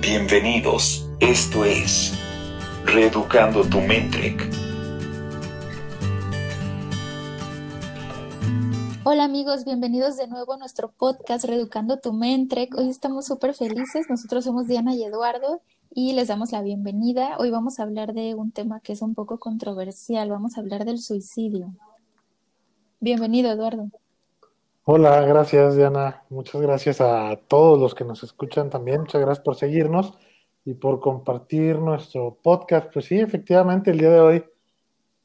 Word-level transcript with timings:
Bienvenidos, 0.00 1.08
esto 1.18 1.64
es 1.64 2.12
Reeducando 2.84 3.64
tu 3.64 3.80
Mentrek. 3.80 4.48
Hola 9.02 9.24
amigos, 9.24 9.64
bienvenidos 9.64 10.16
de 10.16 10.28
nuevo 10.28 10.52
a 10.52 10.56
nuestro 10.56 10.92
podcast 10.92 11.44
Reeducando 11.44 11.98
tu 11.98 12.12
Mentrek. 12.12 12.76
Hoy 12.76 12.88
estamos 12.88 13.26
súper 13.26 13.54
felices, 13.54 14.06
nosotros 14.08 14.44
somos 14.44 14.68
Diana 14.68 14.94
y 14.94 15.02
Eduardo 15.02 15.62
y 15.92 16.12
les 16.12 16.28
damos 16.28 16.52
la 16.52 16.62
bienvenida. 16.62 17.36
Hoy 17.38 17.50
vamos 17.50 17.80
a 17.80 17.82
hablar 17.82 18.14
de 18.14 18.36
un 18.36 18.52
tema 18.52 18.78
que 18.80 18.92
es 18.92 19.02
un 19.02 19.16
poco 19.16 19.38
controversial, 19.38 20.30
vamos 20.30 20.56
a 20.56 20.60
hablar 20.60 20.84
del 20.84 21.00
suicidio. 21.00 21.74
Bienvenido 23.00 23.50
Eduardo. 23.50 23.90
Hola, 24.90 25.20
gracias 25.20 25.76
Diana. 25.76 26.24
Muchas 26.30 26.62
gracias 26.62 27.02
a 27.02 27.38
todos 27.46 27.78
los 27.78 27.94
que 27.94 28.06
nos 28.06 28.22
escuchan 28.22 28.70
también. 28.70 29.02
Muchas 29.02 29.20
gracias 29.20 29.44
por 29.44 29.54
seguirnos 29.54 30.18
y 30.64 30.72
por 30.72 30.98
compartir 30.98 31.78
nuestro 31.78 32.38
podcast. 32.42 32.90
Pues 32.90 33.04
sí, 33.04 33.20
efectivamente, 33.20 33.90
el 33.90 33.98
día 33.98 34.08
de 34.08 34.20
hoy 34.20 34.44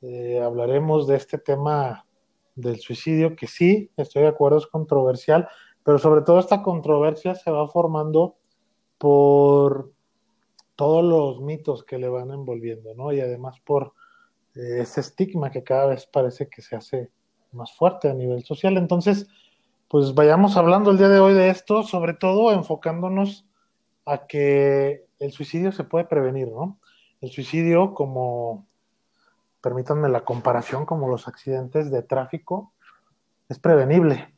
eh, 0.02 0.42
hablaremos 0.44 1.08
de 1.08 1.16
este 1.16 1.38
tema 1.38 2.06
del 2.56 2.82
suicidio, 2.82 3.38
que 3.38 3.48
sí, 3.48 3.90
estoy 3.96 4.24
de 4.24 4.28
acuerdo, 4.28 4.58
es 4.58 4.68
controversial, 4.68 5.48
pero 5.82 5.98
sobre 5.98 6.24
todo 6.24 6.40
esta 6.40 6.62
controversia 6.62 7.34
se 7.34 7.50
va 7.50 7.66
formando 7.70 8.36
por 8.98 9.94
todos 10.76 11.06
los 11.06 11.40
mitos 11.40 11.86
que 11.86 12.00
le 12.00 12.10
van 12.10 12.32
envolviendo, 12.32 12.96
¿no? 12.96 13.14
Y 13.14 13.22
además 13.22 13.62
por 13.62 13.94
eh, 14.56 14.80
ese 14.82 15.00
estigma 15.00 15.52
que 15.52 15.64
cada 15.64 15.86
vez 15.86 16.06
parece 16.06 16.50
que 16.50 16.62
se 16.62 16.76
hace 16.76 17.12
más 17.54 17.72
fuerte 17.72 18.10
a 18.10 18.14
nivel 18.14 18.44
social. 18.44 18.76
Entonces, 18.76 19.26
pues 19.94 20.16
vayamos 20.16 20.58
hablando 20.58 20.90
el 20.90 20.98
día 20.98 21.08
de 21.08 21.20
hoy 21.20 21.36
de 21.36 21.50
esto, 21.50 21.84
sobre 21.84 22.16
todo 22.16 22.52
enfocándonos 22.52 23.46
a 24.08 24.26
que 24.26 25.06
el 25.20 25.32
suicidio 25.32 25.72
se 25.72 25.84
puede 25.84 26.06
prevenir, 26.06 26.48
¿no? 26.48 26.80
El 27.22 27.30
suicidio, 27.30 27.94
como, 27.94 28.66
permítanme 29.62 30.10
la 30.10 30.22
comparación, 30.26 30.88
como 30.88 31.08
los 31.10 31.28
accidentes 31.28 31.92
de 31.92 32.02
tráfico, 32.02 32.74
es 33.50 33.60
prevenible. 33.60 34.34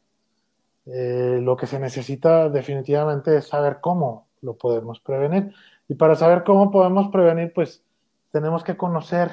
Eh, 0.88 1.40
lo 1.42 1.56
que 1.56 1.68
se 1.68 1.80
necesita 1.80 2.50
definitivamente 2.50 3.38
es 3.38 3.48
saber 3.48 3.78
cómo 3.80 4.28
lo 4.42 4.58
podemos 4.58 5.00
prevenir. 5.00 5.54
Y 5.88 5.96
para 5.96 6.18
saber 6.18 6.44
cómo 6.44 6.70
podemos 6.70 7.08
prevenir, 7.14 7.54
pues 7.54 7.82
tenemos 8.30 8.62
que 8.66 8.76
conocer 8.76 9.32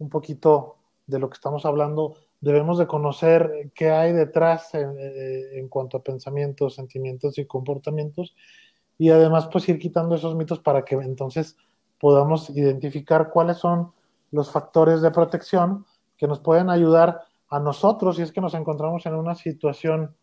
un 0.00 0.08
poquito 0.08 0.78
de 1.06 1.20
lo 1.20 1.30
que 1.30 1.34
estamos 1.34 1.64
hablando 1.64 2.16
debemos 2.44 2.78
de 2.78 2.86
conocer 2.86 3.70
qué 3.74 3.90
hay 3.90 4.12
detrás 4.12 4.74
eh, 4.74 5.58
en, 5.58 5.68
cuanto 5.68 5.96
a 5.96 6.02
pensamientos, 6.02 6.74
sentimientos 6.74 7.38
y 7.38 7.46
comportamientos 7.46 8.36
y 8.98 9.08
además 9.08 9.48
pues 9.50 9.66
ir 9.70 9.78
quitando 9.78 10.14
esos 10.14 10.36
mitos 10.36 10.60
para 10.60 10.84
que 10.84 10.94
entonces 10.96 11.56
podamos 11.98 12.50
identificar 12.50 13.30
cuáles 13.30 13.56
son 13.56 13.92
los 14.30 14.50
factores 14.50 15.00
de 15.00 15.10
protección 15.10 15.86
que 16.18 16.28
nos 16.28 16.40
pueden 16.40 16.68
ayudar 16.68 17.22
a 17.48 17.58
nosotros 17.60 18.16
si 18.16 18.22
es 18.22 18.30
que 18.30 18.42
nos 18.42 18.52
encontramos 18.52 19.06
en 19.06 19.14
una 19.14 19.34
situación 19.34 20.14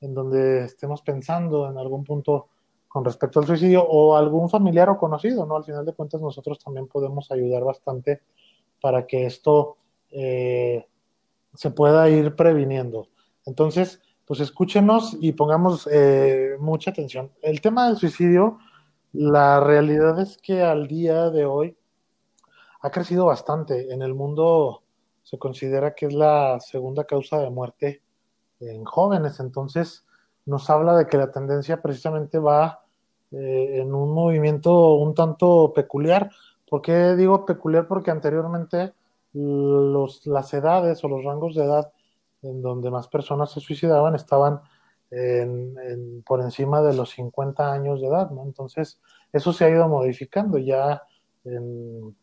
en 0.00 0.14
donde 0.14 0.64
estemos 0.64 1.02
pensando 1.02 1.68
en 1.68 1.76
algún 1.76 2.04
punto 2.04 2.48
con 2.86 3.04
respecto 3.04 3.40
al 3.40 3.46
suicidio 3.46 3.84
o 3.84 4.16
algún 4.16 4.48
familiar 4.48 4.88
o 4.90 4.96
conocido, 4.96 5.44
¿no? 5.44 5.56
Al 5.56 5.64
final 5.64 5.84
de 5.84 5.94
cuentas 5.94 6.20
nosotros 6.20 6.60
también 6.60 6.86
podemos 6.86 7.32
ayudar 7.32 7.64
bastante 7.64 8.20
para 8.80 9.04
que 9.06 9.26
esto 9.26 9.76
eh, 10.12 10.86
se 11.54 11.70
pueda 11.70 12.08
ir 12.08 12.34
previniendo. 12.34 13.08
Entonces, 13.46 14.00
pues 14.26 14.40
escúchenos 14.40 15.16
y 15.20 15.32
pongamos 15.32 15.88
eh, 15.90 16.56
mucha 16.58 16.90
atención. 16.90 17.30
El 17.42 17.60
tema 17.60 17.86
del 17.86 17.96
suicidio, 17.96 18.58
la 19.12 19.60
realidad 19.60 20.18
es 20.20 20.38
que 20.38 20.62
al 20.62 20.88
día 20.88 21.30
de 21.30 21.44
hoy 21.44 21.76
ha 22.80 22.90
crecido 22.90 23.26
bastante. 23.26 23.92
En 23.92 24.02
el 24.02 24.14
mundo 24.14 24.82
se 25.22 25.38
considera 25.38 25.94
que 25.94 26.06
es 26.06 26.14
la 26.14 26.58
segunda 26.60 27.04
causa 27.04 27.38
de 27.38 27.50
muerte 27.50 28.02
en 28.60 28.84
jóvenes. 28.84 29.40
Entonces, 29.40 30.06
nos 30.46 30.68
habla 30.70 30.96
de 30.96 31.06
que 31.06 31.16
la 31.16 31.30
tendencia 31.30 31.80
precisamente 31.80 32.38
va 32.38 32.84
eh, 33.30 33.80
en 33.80 33.94
un 33.94 34.12
movimiento 34.12 34.94
un 34.94 35.14
tanto 35.14 35.72
peculiar. 35.74 36.30
¿Por 36.68 36.82
qué 36.82 37.14
digo 37.14 37.44
peculiar? 37.44 37.86
Porque 37.86 38.10
anteriormente 38.10 38.94
los, 39.34 40.26
las 40.26 40.54
edades 40.54 41.04
o 41.04 41.08
los 41.08 41.24
rangos 41.24 41.54
de 41.54 41.64
edad 41.64 41.92
en 42.42 42.62
donde 42.62 42.90
más 42.90 43.08
personas 43.08 43.50
se 43.52 43.60
suicidaban 43.60 44.14
estaban 44.14 44.60
por 46.24 46.40
encima 46.40 46.82
de 46.82 46.94
los 46.94 47.10
50 47.10 47.72
años 47.72 48.00
de 48.00 48.08
edad, 48.08 48.30
¿no? 48.30 48.42
Entonces, 48.42 49.00
eso 49.32 49.52
se 49.52 49.64
ha 49.64 49.70
ido 49.70 49.88
modificando 49.88 50.58
ya 50.58 51.02
en, 51.44 52.16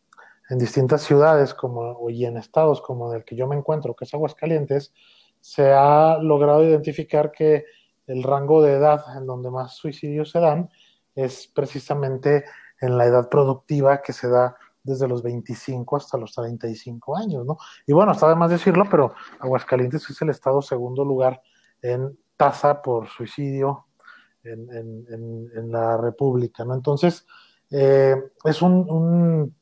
distintas 0.50 1.04
ciudades 1.04 1.54
como, 1.54 2.10
y 2.10 2.26
en 2.26 2.36
estados 2.36 2.82
como 2.82 3.14
el 3.14 3.24
que 3.24 3.38
yo 3.38 3.48
me 3.48 3.56
encuentro, 3.56 3.96
que 3.96 4.04
es 4.04 4.14
Aguascalientes, 4.14 4.94
se 5.40 5.72
ha 5.72 6.18
logrado 6.18 6.66
identificar 6.66 7.32
que 7.32 7.64
el 8.06 8.22
rango 8.22 8.62
de 8.62 8.74
edad 8.74 9.02
en 9.16 9.26
donde 9.26 9.50
más 9.50 9.78
suicidios 9.78 10.32
se 10.32 10.40
dan 10.40 10.70
es 11.16 11.48
precisamente 11.48 12.44
en 12.82 12.98
la 12.98 13.06
edad 13.06 13.30
productiva 13.30 14.02
que 14.02 14.12
se 14.12 14.28
da 14.28 14.58
desde 14.84 15.08
los 15.08 15.22
25 15.22 15.96
hasta 15.96 16.18
los 16.18 16.34
35 16.34 17.18
años, 17.18 17.46
¿no? 17.46 17.58
Y 17.86 17.94
bueno, 17.94 18.12
está 18.12 18.28
de 18.30 18.36
más 18.36 18.50
decirlo, 18.50 18.86
pero 18.90 19.14
Aguascalientes 19.40 20.10
es 20.10 20.22
el 20.22 20.30
estado 20.30 20.62
segundo 20.62 21.06
lugar 21.06 21.42
en 21.82 22.18
tasa 22.36 22.82
por 22.82 23.08
suicidio 23.08 23.86
en, 24.44 25.72
la 25.72 25.98
República, 25.98 26.66
¿no? 26.66 26.74
Entonces, 26.74 27.28
eh, 27.70 28.16
es 28.44 28.62
un, 28.62 29.54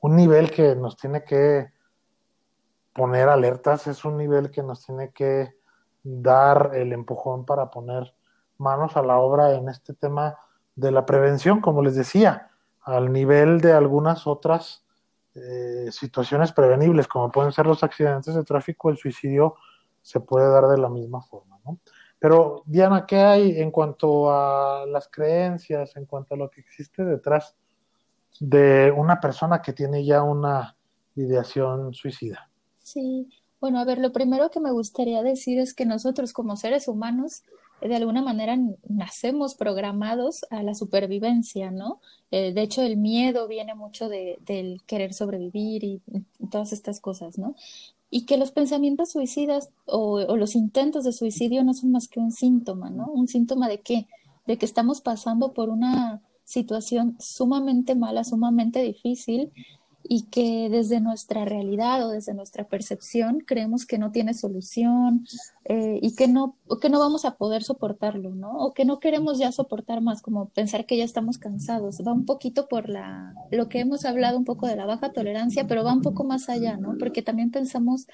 un, 0.00 0.16
nivel 0.16 0.50
que 0.50 0.74
nos 0.74 0.96
tiene 0.96 1.24
que 1.24 1.70
poner 2.94 3.28
alertas, 3.28 3.86
es 3.86 4.04
un 4.04 4.16
nivel 4.16 4.50
que 4.50 4.62
nos 4.62 4.84
tiene 4.84 5.10
que 5.10 5.54
dar 6.02 6.70
el 6.74 6.92
empujón 6.92 7.44
para 7.44 7.70
poner 7.70 8.14
manos 8.56 8.96
a 8.96 9.02
la 9.02 9.18
obra 9.18 9.54
en 9.54 9.68
este 9.68 9.92
tema 9.92 10.38
de 10.74 10.90
la 10.90 11.04
prevención, 11.04 11.60
como 11.60 11.82
les 11.82 11.94
decía 11.94 12.47
al 12.88 13.12
nivel 13.12 13.60
de 13.60 13.72
algunas 13.72 14.26
otras 14.26 14.82
eh, 15.34 15.88
situaciones 15.92 16.52
prevenibles, 16.52 17.06
como 17.06 17.30
pueden 17.30 17.52
ser 17.52 17.66
los 17.66 17.84
accidentes 17.84 18.34
de 18.34 18.44
tráfico, 18.44 18.88
el 18.88 18.96
suicidio 18.96 19.56
se 20.00 20.20
puede 20.20 20.48
dar 20.50 20.68
de 20.68 20.78
la 20.78 20.88
misma 20.88 21.20
forma, 21.20 21.60
¿no? 21.66 21.78
Pero, 22.18 22.62
Diana, 22.66 23.04
¿qué 23.06 23.16
hay 23.16 23.60
en 23.60 23.70
cuanto 23.70 24.30
a 24.32 24.86
las 24.86 25.08
creencias, 25.08 25.96
en 25.96 26.06
cuanto 26.06 26.34
a 26.34 26.36
lo 26.38 26.50
que 26.50 26.62
existe 26.62 27.04
detrás 27.04 27.54
de 28.40 28.90
una 28.96 29.20
persona 29.20 29.60
que 29.60 29.72
tiene 29.72 30.04
ya 30.04 30.22
una 30.22 30.74
ideación 31.14 31.92
suicida? 31.92 32.50
Sí, 32.78 33.28
bueno, 33.60 33.80
a 33.80 33.84
ver, 33.84 33.98
lo 33.98 34.12
primero 34.12 34.50
que 34.50 34.60
me 34.60 34.72
gustaría 34.72 35.22
decir 35.22 35.60
es 35.60 35.74
que 35.74 35.84
nosotros 35.84 36.32
como 36.32 36.56
seres 36.56 36.88
humanos 36.88 37.44
de 37.80 37.94
alguna 37.94 38.22
manera 38.22 38.58
nacemos 38.88 39.54
programados 39.54 40.44
a 40.50 40.62
la 40.62 40.74
supervivencia, 40.74 41.70
¿no? 41.70 42.00
Eh, 42.30 42.52
de 42.52 42.62
hecho, 42.62 42.82
el 42.82 42.96
miedo 42.96 43.46
viene 43.46 43.74
mucho 43.74 44.08
de, 44.08 44.38
del 44.44 44.82
querer 44.86 45.14
sobrevivir 45.14 45.84
y, 45.84 46.02
todas 46.50 46.72
estas 46.72 47.00
cosas, 47.00 47.38
¿no? 47.38 47.54
Y 48.10 48.24
que 48.24 48.38
los 48.38 48.52
pensamientos 48.52 49.12
suicidas 49.12 49.70
o, 49.84 50.14
o, 50.14 50.36
los 50.36 50.54
intentos 50.54 51.04
de 51.04 51.12
suicidio 51.12 51.62
no 51.62 51.74
son 51.74 51.92
más 51.92 52.08
que 52.08 52.20
un 52.20 52.32
síntoma, 52.32 52.90
¿no? 52.90 53.06
Un 53.06 53.28
síntoma 53.28 53.68
de 53.68 53.80
qué? 53.80 54.06
De 54.46 54.56
que 54.56 54.66
estamos 54.66 55.00
pasando 55.00 55.52
por 55.52 55.68
una 55.68 56.22
situación 56.44 57.16
sumamente 57.20 57.94
mala, 57.94 58.24
sumamente 58.24 58.82
difícil 58.82 59.52
y 60.10 60.22
que 60.22 60.70
desde 60.70 61.00
nuestra 61.00 61.44
realidad 61.44 62.06
o 62.06 62.10
desde 62.10 62.32
nuestra 62.32 62.64
percepción 62.64 63.40
creemos 63.40 63.84
que 63.84 63.98
no 63.98 64.10
tiene 64.10 64.32
solución 64.32 65.26
eh, 65.64 65.98
y 66.00 66.16
que 66.16 66.28
no, 66.28 66.56
que 66.80 66.88
no 66.88 66.98
vamos 66.98 67.26
a 67.26 67.36
poder 67.36 67.62
soportarlo, 67.62 68.34
¿no? 68.34 68.52
O 68.52 68.72
que 68.72 68.86
no 68.86 69.00
queremos 69.00 69.38
ya 69.38 69.52
soportar 69.52 70.00
más, 70.00 70.22
como 70.22 70.48
pensar 70.48 70.86
que 70.86 70.96
ya 70.96 71.04
estamos 71.04 71.36
cansados. 71.36 71.98
Va 72.06 72.14
un 72.14 72.24
poquito 72.24 72.68
por 72.68 72.88
la, 72.88 73.34
lo 73.50 73.68
que 73.68 73.80
hemos 73.80 74.06
hablado 74.06 74.38
un 74.38 74.46
poco 74.46 74.66
de 74.66 74.76
la 74.76 74.86
baja 74.86 75.12
tolerancia, 75.12 75.66
pero 75.66 75.84
va 75.84 75.92
un 75.92 76.02
poco 76.02 76.24
más 76.24 76.48
allá, 76.48 76.78
¿no? 76.78 76.96
Porque 76.98 77.20
también 77.20 77.50
pensamos 77.50 78.06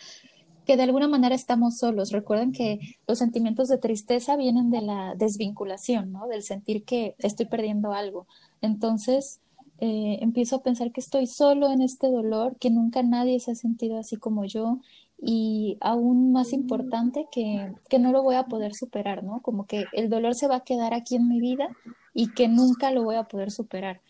que 0.67 0.77
de 0.77 0.83
alguna 0.83 1.07
manera 1.07 1.37
estamos 1.37 1.79
solos. 1.79 2.11
Recuerden 2.11 2.51
que 2.51 2.81
los 3.07 3.19
sentimientos 3.19 3.69
de 3.69 3.79
tristeza 3.79 4.37
vienen 4.37 4.71
de 4.71 4.81
la 4.81 5.15
desvinculación, 5.15 6.11
¿no? 6.11 6.27
Del 6.27 6.43
sentir 6.43 6.85
que 6.85 7.15
estoy 7.19 7.47
perdiendo 7.47 7.93
algo. 7.93 8.27
Entonces, 8.63 9.41
eh, 9.79 10.19
empiezo 10.21 10.57
a 10.57 10.63
pensar 10.63 10.93
que 10.93 11.01
estoy 11.01 11.27
solo 11.27 11.71
en 11.71 11.83
este 11.83 12.09
dolor, 12.09 12.57
que 12.59 12.71
nunca 12.71 13.03
nadie 13.03 13.41
se 13.41 13.53
ha 13.53 13.55
sentido 13.55 13.99
así 13.99 14.17
como 14.17 14.45
yo 14.45 14.79
y 15.21 15.79
aún 15.81 16.33
más 16.33 16.53
importante 16.53 17.27
que, 17.33 17.73
que 17.89 17.99
no 17.99 18.13
lo 18.13 18.23
voy 18.23 18.37
a 18.37 18.47
poder 18.47 18.75
superar, 18.75 19.25
¿no? 19.25 19.41
Como 19.43 19.67
que 19.67 19.85
el 19.93 20.09
dolor 20.11 20.35
se 20.35 20.49
va 20.49 20.57
a 20.57 20.65
quedar 20.65 20.95
aquí 20.95 21.17
en 21.17 21.29
mi 21.29 21.41
vida 21.41 21.69
y 22.13 22.33
que 22.33 22.49
nunca 22.49 22.91
lo 22.91 23.05
voy 23.05 23.17
a 23.17 23.25
poder 23.25 23.51
superar. 23.51 24.01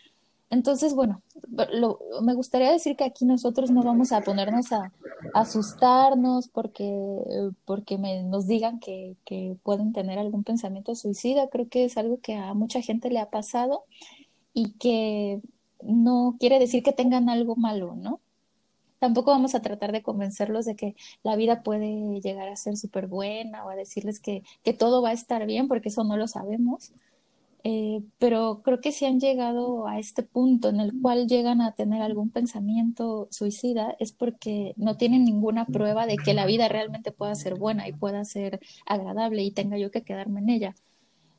Entonces, 0.50 0.94
bueno, 0.94 1.22
me 2.22 2.34
gustaría 2.34 2.70
decir 2.70 2.96
que 2.96 3.04
aquí 3.04 3.24
nosotros 3.24 3.70
no 3.70 3.82
vamos 3.82 4.12
a 4.12 4.20
ponernos 4.20 4.72
a, 4.72 4.92
asustarnos 5.32 6.48
porque, 6.48 6.94
porque 7.64 7.98
me, 7.98 8.22
nos 8.22 8.46
digan 8.46 8.78
que, 8.78 9.16
que, 9.24 9.56
pueden 9.62 9.92
tener 9.92 10.18
algún 10.18 10.44
pensamiento 10.44 10.94
suicida. 10.94 11.48
Creo 11.48 11.68
que 11.68 11.84
es 11.84 11.96
algo 11.96 12.20
que 12.20 12.36
a 12.36 12.54
mucha 12.54 12.80
gente 12.82 13.10
le 13.10 13.18
ha 13.18 13.30
pasado 13.30 13.84
y 14.52 14.72
que 14.74 15.40
no 15.84 16.36
quiere 16.40 16.58
decir 16.58 16.82
que 16.82 16.92
tengan 16.92 17.28
algo 17.28 17.56
malo, 17.56 17.94
¿no? 17.96 18.20
Tampoco 18.98 19.32
vamos 19.32 19.54
a 19.54 19.60
tratar 19.60 19.92
de 19.92 20.02
convencerlos 20.02 20.64
de 20.64 20.76
que 20.76 20.96
la 21.22 21.36
vida 21.36 21.62
puede 21.62 22.20
llegar 22.20 22.48
a 22.48 22.56
ser 22.56 22.76
súper 22.76 23.06
buena 23.06 23.64
o 23.66 23.68
a 23.68 23.76
decirles 23.76 24.18
que, 24.18 24.42
que 24.62 24.72
todo 24.72 25.02
va 25.02 25.10
a 25.10 25.12
estar 25.12 25.44
bien, 25.46 25.68
porque 25.68 25.90
eso 25.90 26.04
no 26.04 26.16
lo 26.16 26.26
sabemos. 26.26 26.92
Eh, 27.66 28.02
pero 28.18 28.60
creo 28.62 28.80
que 28.82 28.92
si 28.92 29.06
han 29.06 29.20
llegado 29.20 29.86
a 29.86 29.98
este 29.98 30.22
punto 30.22 30.68
en 30.68 30.80
el 30.80 30.92
cual 31.00 31.26
llegan 31.26 31.62
a 31.62 31.72
tener 31.72 32.02
algún 32.02 32.28
pensamiento 32.28 33.26
suicida 33.30 33.96
es 33.98 34.12
porque 34.12 34.74
no 34.76 34.98
tienen 34.98 35.24
ninguna 35.24 35.64
prueba 35.64 36.06
de 36.06 36.16
que 36.16 36.34
la 36.34 36.44
vida 36.44 36.68
realmente 36.68 37.10
pueda 37.10 37.34
ser 37.34 37.54
buena 37.54 37.88
y 37.88 37.94
pueda 37.94 38.22
ser 38.26 38.60
agradable 38.84 39.42
y 39.42 39.50
tenga 39.50 39.78
yo 39.78 39.90
que 39.90 40.02
quedarme 40.02 40.40
en 40.40 40.50
ella. 40.50 40.74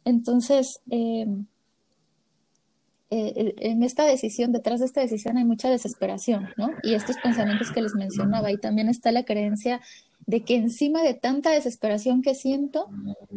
Entonces, 0.04 0.82
eh, 0.90 1.28
eh, 3.16 3.56
en 3.58 3.84
esta 3.84 4.06
decisión, 4.06 4.52
detrás 4.52 4.80
de 4.80 4.86
esta 4.86 5.02
decisión 5.02 5.38
hay 5.38 5.46
mucha 5.46 5.70
desesperación, 5.70 6.50
¿no? 6.58 6.72
Y 6.84 6.94
estos 6.94 7.18
pensamientos 7.18 7.72
que 7.72 7.82
les 7.82 7.96
mencionaba, 7.96 8.52
y 8.52 8.58
también 8.58 8.90
está 8.90 9.12
la 9.12 9.26
creencia 9.26 9.82
de 10.26 10.44
que 10.44 10.56
encima 10.56 11.04
de 11.04 11.14
tanta 11.14 11.52
desesperación 11.52 12.22
que 12.22 12.34
siento, 12.34 12.90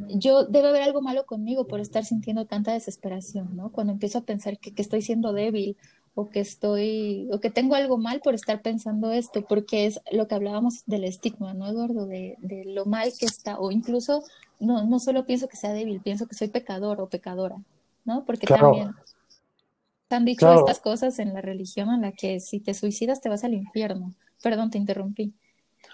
yo 0.08 0.44
debe 0.44 0.68
haber 0.68 0.82
algo 0.82 1.02
malo 1.02 1.26
conmigo 1.26 1.66
por 1.66 1.80
estar 1.80 2.04
sintiendo 2.04 2.46
tanta 2.46 2.72
desesperación, 2.72 3.54
¿no? 3.56 3.70
Cuando 3.70 3.92
empiezo 3.92 4.18
a 4.18 4.24
pensar 4.24 4.58
que, 4.58 4.72
que 4.72 4.82
estoy 4.82 5.02
siendo 5.02 5.32
débil 5.32 5.76
o 6.14 6.30
que 6.30 6.40
estoy, 6.40 7.28
o 7.30 7.38
que 7.38 7.50
tengo 7.50 7.74
algo 7.74 7.98
mal 7.98 8.20
por 8.20 8.34
estar 8.34 8.62
pensando 8.62 9.12
esto, 9.12 9.44
porque 9.46 9.86
es 9.86 10.00
lo 10.10 10.26
que 10.26 10.34
hablábamos 10.34 10.82
del 10.86 11.04
estigma, 11.04 11.54
¿no, 11.54 11.68
Eduardo? 11.68 12.06
De, 12.06 12.36
de 12.40 12.64
lo 12.64 12.86
mal 12.86 13.12
que 13.18 13.26
está, 13.26 13.58
o 13.58 13.70
incluso 13.70 14.24
no, 14.58 14.84
no 14.84 14.98
solo 14.98 15.26
pienso 15.26 15.46
que 15.48 15.56
sea 15.56 15.72
débil, 15.72 16.00
pienso 16.00 16.26
que 16.26 16.34
soy 16.34 16.48
pecador 16.48 17.00
o 17.00 17.08
pecadora, 17.08 17.62
¿no? 18.04 18.24
Porque 18.24 18.46
también 18.46 18.94
han 20.16 20.24
dicho 20.24 20.52
estas 20.52 20.80
cosas 20.80 21.18
en 21.18 21.34
la 21.34 21.40
religión 21.40 21.90
en 21.90 22.02
la 22.02 22.12
que 22.12 22.40
si 22.40 22.60
te 22.60 22.74
suicidas 22.74 23.20
te 23.20 23.28
vas 23.28 23.44
al 23.44 23.54
infierno. 23.54 24.14
Perdón, 24.42 24.70
te 24.70 24.78
interrumpí. 24.78 25.34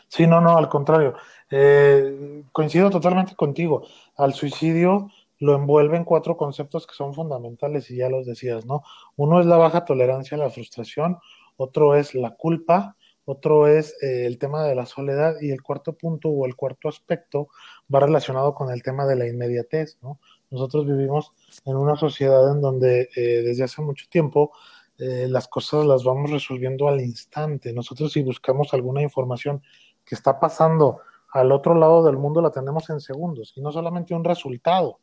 Sí, 0.08 0.26
no, 0.26 0.40
no, 0.40 0.56
al 0.56 0.68
contrario. 0.68 1.14
Eh, 1.50 2.44
coincido 2.52 2.90
totalmente 2.90 3.34
contigo. 3.34 3.86
Al 4.16 4.34
suicidio 4.34 5.10
lo 5.38 5.54
envuelven 5.54 6.04
cuatro 6.04 6.36
conceptos 6.36 6.86
que 6.86 6.94
son 6.94 7.14
fundamentales 7.14 7.90
y 7.90 7.96
ya 7.96 8.08
los 8.08 8.26
decías, 8.26 8.64
¿no? 8.66 8.82
Uno 9.16 9.40
es 9.40 9.46
la 9.46 9.56
baja 9.56 9.84
tolerancia 9.84 10.36
a 10.36 10.40
la 10.40 10.50
frustración, 10.50 11.18
otro 11.56 11.96
es 11.96 12.14
la 12.14 12.30
culpa, 12.30 12.96
otro 13.24 13.66
es 13.66 13.96
eh, 14.02 14.26
el 14.26 14.38
tema 14.38 14.64
de 14.64 14.74
la 14.74 14.86
soledad 14.86 15.36
y 15.40 15.50
el 15.50 15.62
cuarto 15.62 15.94
punto 15.94 16.28
o 16.28 16.46
el 16.46 16.56
cuarto 16.56 16.88
aspecto 16.88 17.48
va 17.92 18.00
relacionado 18.00 18.54
con 18.54 18.70
el 18.70 18.82
tema 18.82 19.06
de 19.06 19.16
la 19.16 19.26
inmediatez, 19.26 19.98
¿no? 20.02 20.18
Nosotros 20.54 20.86
vivimos 20.86 21.32
en 21.64 21.76
una 21.76 21.96
sociedad 21.96 22.52
en 22.52 22.60
donde 22.60 23.08
eh, 23.16 23.42
desde 23.42 23.64
hace 23.64 23.82
mucho 23.82 24.06
tiempo 24.08 24.52
eh, 24.98 25.26
las 25.28 25.48
cosas 25.48 25.84
las 25.84 26.04
vamos 26.04 26.30
resolviendo 26.30 26.86
al 26.86 27.00
instante. 27.00 27.72
Nosotros 27.72 28.12
si 28.12 28.22
buscamos 28.22 28.72
alguna 28.72 29.02
información 29.02 29.62
que 30.04 30.14
está 30.14 30.38
pasando 30.38 31.00
al 31.32 31.50
otro 31.50 31.74
lado 31.74 32.04
del 32.04 32.16
mundo 32.16 32.40
la 32.40 32.52
tenemos 32.52 32.88
en 32.90 33.00
segundos 33.00 33.52
y 33.56 33.60
no 33.60 33.72
solamente 33.72 34.14
un 34.14 34.22
resultado, 34.22 35.00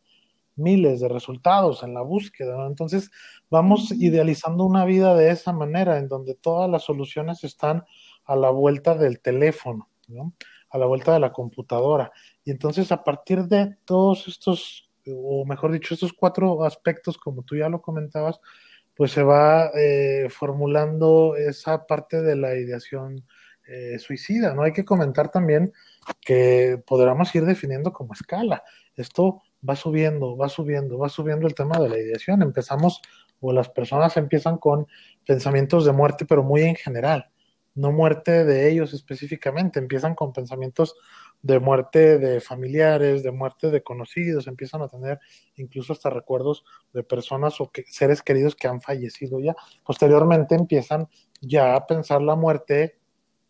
miles 0.56 1.01
de 1.01 1.09
resultados 1.09 1.83
en 1.83 1.94
la 1.94 2.01
búsqueda. 2.01 2.65
Entonces 2.65 3.12
vamos 3.50 3.92
idealizando 3.92 4.63
una 4.63 4.86
vida 4.86 5.15
de 5.15 5.31
esa 5.31 5.51
manera 5.51 5.97
en 5.97 6.07
donde 6.07 6.33
todas 6.33 6.69
las 6.69 6.83
soluciones 6.83 7.44
están 7.44 7.83
a 8.24 8.38
la 8.38 8.51
vuelta 8.51 8.95
del 8.95 9.19
teléfono, 9.19 9.89
a 10.69 10.77
la 10.77 10.86
vuelta 10.86 11.12
de 11.12 11.19
la 11.19 11.33
computadora. 11.33 12.13
Y 12.45 12.51
entonces 12.51 12.94
a 12.94 13.04
partir 13.04 13.44
de 13.44 13.75
todos 13.83 14.30
estos 14.30 14.91
o 15.07 15.45
mejor 15.45 15.71
dicho, 15.71 15.94
estos 15.94 16.13
cuatro 16.13 16.63
aspectos, 16.63 17.18
como 17.18 17.44
tú 17.44 17.56
ya 17.56 17.69
lo 17.69 17.81
comentabas, 17.81 18.39
pues 18.95 19.12
se 19.12 19.24
va 19.24 19.71
eh, 19.75 20.27
formulando 20.30 21.36
esa 21.36 21.86
parte 21.88 22.21
de 22.21 22.36
la 22.36 22.56
ideación 22.56 23.25
eh, 23.68 24.00
suicida, 24.00 24.53
¿no? 24.53 24.63
Hay 24.63 24.74
que 24.74 24.86
comentar 24.86 25.31
también 25.31 25.71
que 26.19 26.81
podríamos 26.86 27.33
ir 27.36 27.45
definiendo 27.45 27.94
como 27.94 28.13
escala. 28.13 28.63
Esto 28.95 29.42
va 29.68 29.75
subiendo, 29.75 30.36
va 30.36 30.50
subiendo, 30.50 30.98
va 30.98 31.09
subiendo 31.09 31.47
el 31.47 31.56
tema 31.56 31.80
de 31.80 31.89
la 31.89 31.97
ideación. 31.97 32.42
Empezamos, 32.42 33.01
o 33.39 33.54
las 33.54 33.69
personas 33.69 34.18
empiezan 34.18 34.57
con 34.57 34.88
pensamientos 35.25 35.86
de 35.86 35.94
muerte, 35.94 36.25
pero 36.25 36.44
muy 36.44 36.63
en 36.63 36.75
general, 36.75 37.30
no 37.75 37.92
muerte 37.92 38.44
de 38.44 38.69
ellos 38.69 38.94
específicamente, 38.94 39.80
empiezan 39.80 40.15
con 40.15 40.33
pensamientos 40.33 40.95
de 41.44 41.60
muerte 41.60 42.20
de 42.20 42.40
familiares, 42.40 43.24
de 43.24 43.32
muerte 43.32 43.72
de 43.72 43.82
conocidos, 43.82 44.48
empiezan 44.48 44.82
a 44.82 44.88
tener 44.88 45.20
incluso 45.56 45.94
hasta 45.94 46.10
recuerdos 46.10 46.64
de 46.94 47.04
personas 47.04 47.60
o 47.62 47.72
que, 47.72 47.84
seres 47.88 48.22
queridos 48.22 48.56
que 48.56 48.68
han 48.68 48.82
fallecido 48.82 49.40
ya. 49.40 49.56
Posteriormente 49.84 50.56
empiezan 50.56 51.08
ya 51.42 51.76
a 51.76 51.88
pensar 51.88 52.22
la 52.22 52.36
muerte 52.36 52.98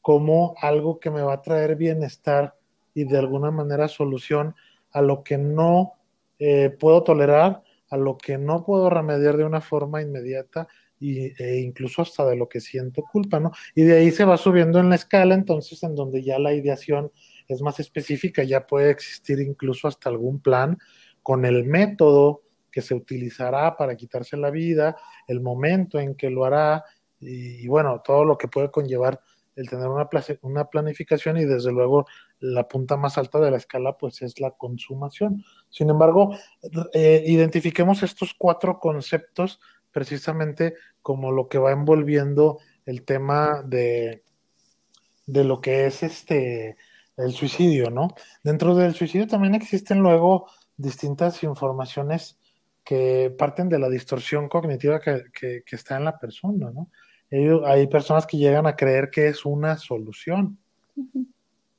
como 0.02 0.56
algo 0.62 1.00
que 1.00 1.12
me 1.12 1.22
va 1.22 1.34
a 1.34 1.42
traer 1.42 1.76
bienestar 1.76 2.56
y 2.94 3.06
de 3.06 3.18
alguna 3.18 3.52
manera 3.52 3.88
solución 3.88 4.56
a 4.92 5.02
lo 5.02 5.24
que 5.24 5.38
no 5.38 5.94
eh, 6.40 6.70
puedo 6.70 7.04
tolerar, 7.04 7.64
a 7.90 7.98
lo 7.98 8.18
que 8.18 8.38
no 8.38 8.66
puedo 8.66 8.90
remediar 8.90 9.38
de 9.38 9.44
una 9.44 9.62
forma 9.62 10.02
inmediata 10.02 10.68
y, 11.00 11.34
e 11.42 11.60
incluso 11.60 12.02
hasta 12.02 12.26
de 12.26 12.36
lo 12.36 12.48
que 12.48 12.62
siento 12.62 13.04
culpa, 13.04 13.40
¿no? 13.40 13.52
Y 13.76 13.84
de 13.84 13.98
ahí 13.98 14.12
se 14.12 14.26
va 14.26 14.38
subiendo 14.38 14.80
en 14.80 14.90
la 14.90 14.96
escala, 14.96 15.36
entonces 15.36 15.82
en 15.84 15.96
donde 15.96 16.24
ya 16.24 16.40
la 16.40 16.54
ideación 16.54 17.12
es 17.54 17.62
más 17.62 17.80
específica, 17.80 18.44
ya 18.44 18.68
puede 18.68 18.92
existir 18.92 19.40
incluso 19.40 19.88
hasta 19.88 20.10
algún 20.10 20.42
plan 20.42 20.78
con 21.22 21.46
el 21.46 21.66
método 21.66 22.42
que 22.72 22.82
se 22.82 22.96
utilizará 22.96 23.76
para 23.76 23.96
quitarse 23.96 24.38
la 24.38 24.50
vida, 24.50 24.96
el 25.28 25.42
momento 25.42 26.00
en 26.00 26.16
que 26.16 26.30
lo 26.30 26.46
hará 26.46 26.84
y, 27.20 27.68
bueno, 27.68 28.02
todo 28.04 28.26
lo 28.26 28.38
que 28.38 28.48
puede 28.48 28.72
conllevar 28.72 29.22
el 29.56 29.70
tener 29.70 29.88
una, 29.88 30.10
una 30.42 30.66
planificación 30.66 31.38
y 31.38 31.46
desde 31.46 31.72
luego 31.72 32.08
la 32.40 32.68
punta 32.68 32.98
más 32.98 33.18
alta 33.18 33.40
de 33.40 33.52
la 33.52 33.58
escala 33.58 33.98
pues 33.98 34.22
es 34.22 34.40
la 34.40 34.52
consumación. 34.52 35.44
Sin 35.70 35.90
embargo, 35.90 36.36
eh, 36.94 37.24
identifiquemos 37.28 38.02
estos 38.02 38.34
cuatro 38.34 38.80
conceptos 38.80 39.60
precisamente 39.92 40.76
como 41.02 41.32
lo 41.32 41.50
que 41.50 41.60
va 41.60 41.72
envolviendo 41.72 42.60
el 42.86 43.04
tema 43.04 43.62
de, 43.64 44.24
de 45.28 45.44
lo 45.44 45.62
que 45.62 45.86
es 45.86 46.02
este 46.02 46.78
el 47.22 47.34
suicidio, 47.34 47.90
¿no? 47.90 48.10
Dentro 48.44 48.76
del 48.76 48.94
suicidio 48.94 49.28
también 49.28 49.56
existen 49.56 50.00
luego 50.00 50.48
distintas 50.78 51.44
informaciones 51.44 52.38
que 52.84 53.34
parten 53.38 53.70
de 53.70 53.80
la 53.80 53.90
distorsión 53.90 54.50
cognitiva 54.50 55.00
que, 55.00 55.64
está 55.72 55.98
en 55.98 56.06
la 56.06 56.18
persona, 56.18 56.72
¿no? 56.72 56.90
hay 57.66 57.88
personas 57.88 58.28
que 58.28 58.36
llegan 58.36 58.68
a 58.68 58.76
creer 58.76 59.10
que 59.10 59.30
es 59.30 59.46
una 59.46 59.78
solución, 59.78 60.58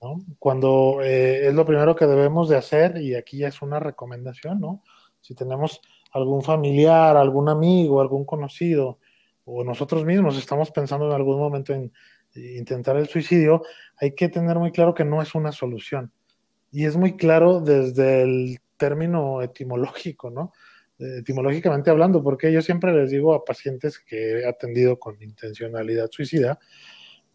¿no? 0.00 0.18
Cuando 0.38 1.00
eh, 1.02 1.48
es 1.48 1.54
lo 1.54 1.66
primero 1.66 1.94
que 1.94 2.06
debemos 2.06 2.48
de 2.48 2.56
hacer, 2.56 2.96
y 2.96 3.14
aquí 3.14 3.38
ya 3.38 3.48
es 3.48 3.60
una 3.60 3.78
recomendación, 3.78 4.60
¿no? 4.60 4.82
Si 5.20 5.34
tenemos 5.34 5.82
algún 6.12 6.42
familiar, 6.42 7.16
algún 7.16 7.50
amigo, 7.50 8.00
algún 8.00 8.24
conocido, 8.24 8.98
o 9.44 9.64
nosotros 9.64 10.04
mismos 10.04 10.36
estamos 10.38 10.70
pensando 10.70 11.06
en 11.06 11.12
algún 11.12 11.38
momento 11.38 11.72
en 11.72 11.92
intentar 12.34 12.96
el 12.96 13.08
suicidio, 13.08 13.62
hay 13.96 14.14
que 14.14 14.28
tener 14.28 14.58
muy 14.58 14.72
claro 14.72 14.94
que 14.94 15.04
no 15.04 15.22
es 15.22 15.34
una 15.34 15.52
solución. 15.52 16.12
Y 16.70 16.86
es 16.86 16.96
muy 16.96 17.16
claro 17.16 17.60
desde 17.60 18.22
el 18.22 18.58
término 18.76 19.42
etimológico, 19.42 20.30
¿no? 20.30 20.52
Etimológicamente 20.98 21.90
hablando, 21.90 22.22
porque 22.22 22.52
yo 22.52 22.62
siempre 22.62 22.92
les 22.92 23.10
digo 23.10 23.34
a 23.34 23.44
pacientes 23.44 23.98
que 23.98 24.40
he 24.40 24.46
atendido 24.46 24.98
con 24.98 25.20
intencionalidad 25.22 26.10
suicida, 26.10 26.58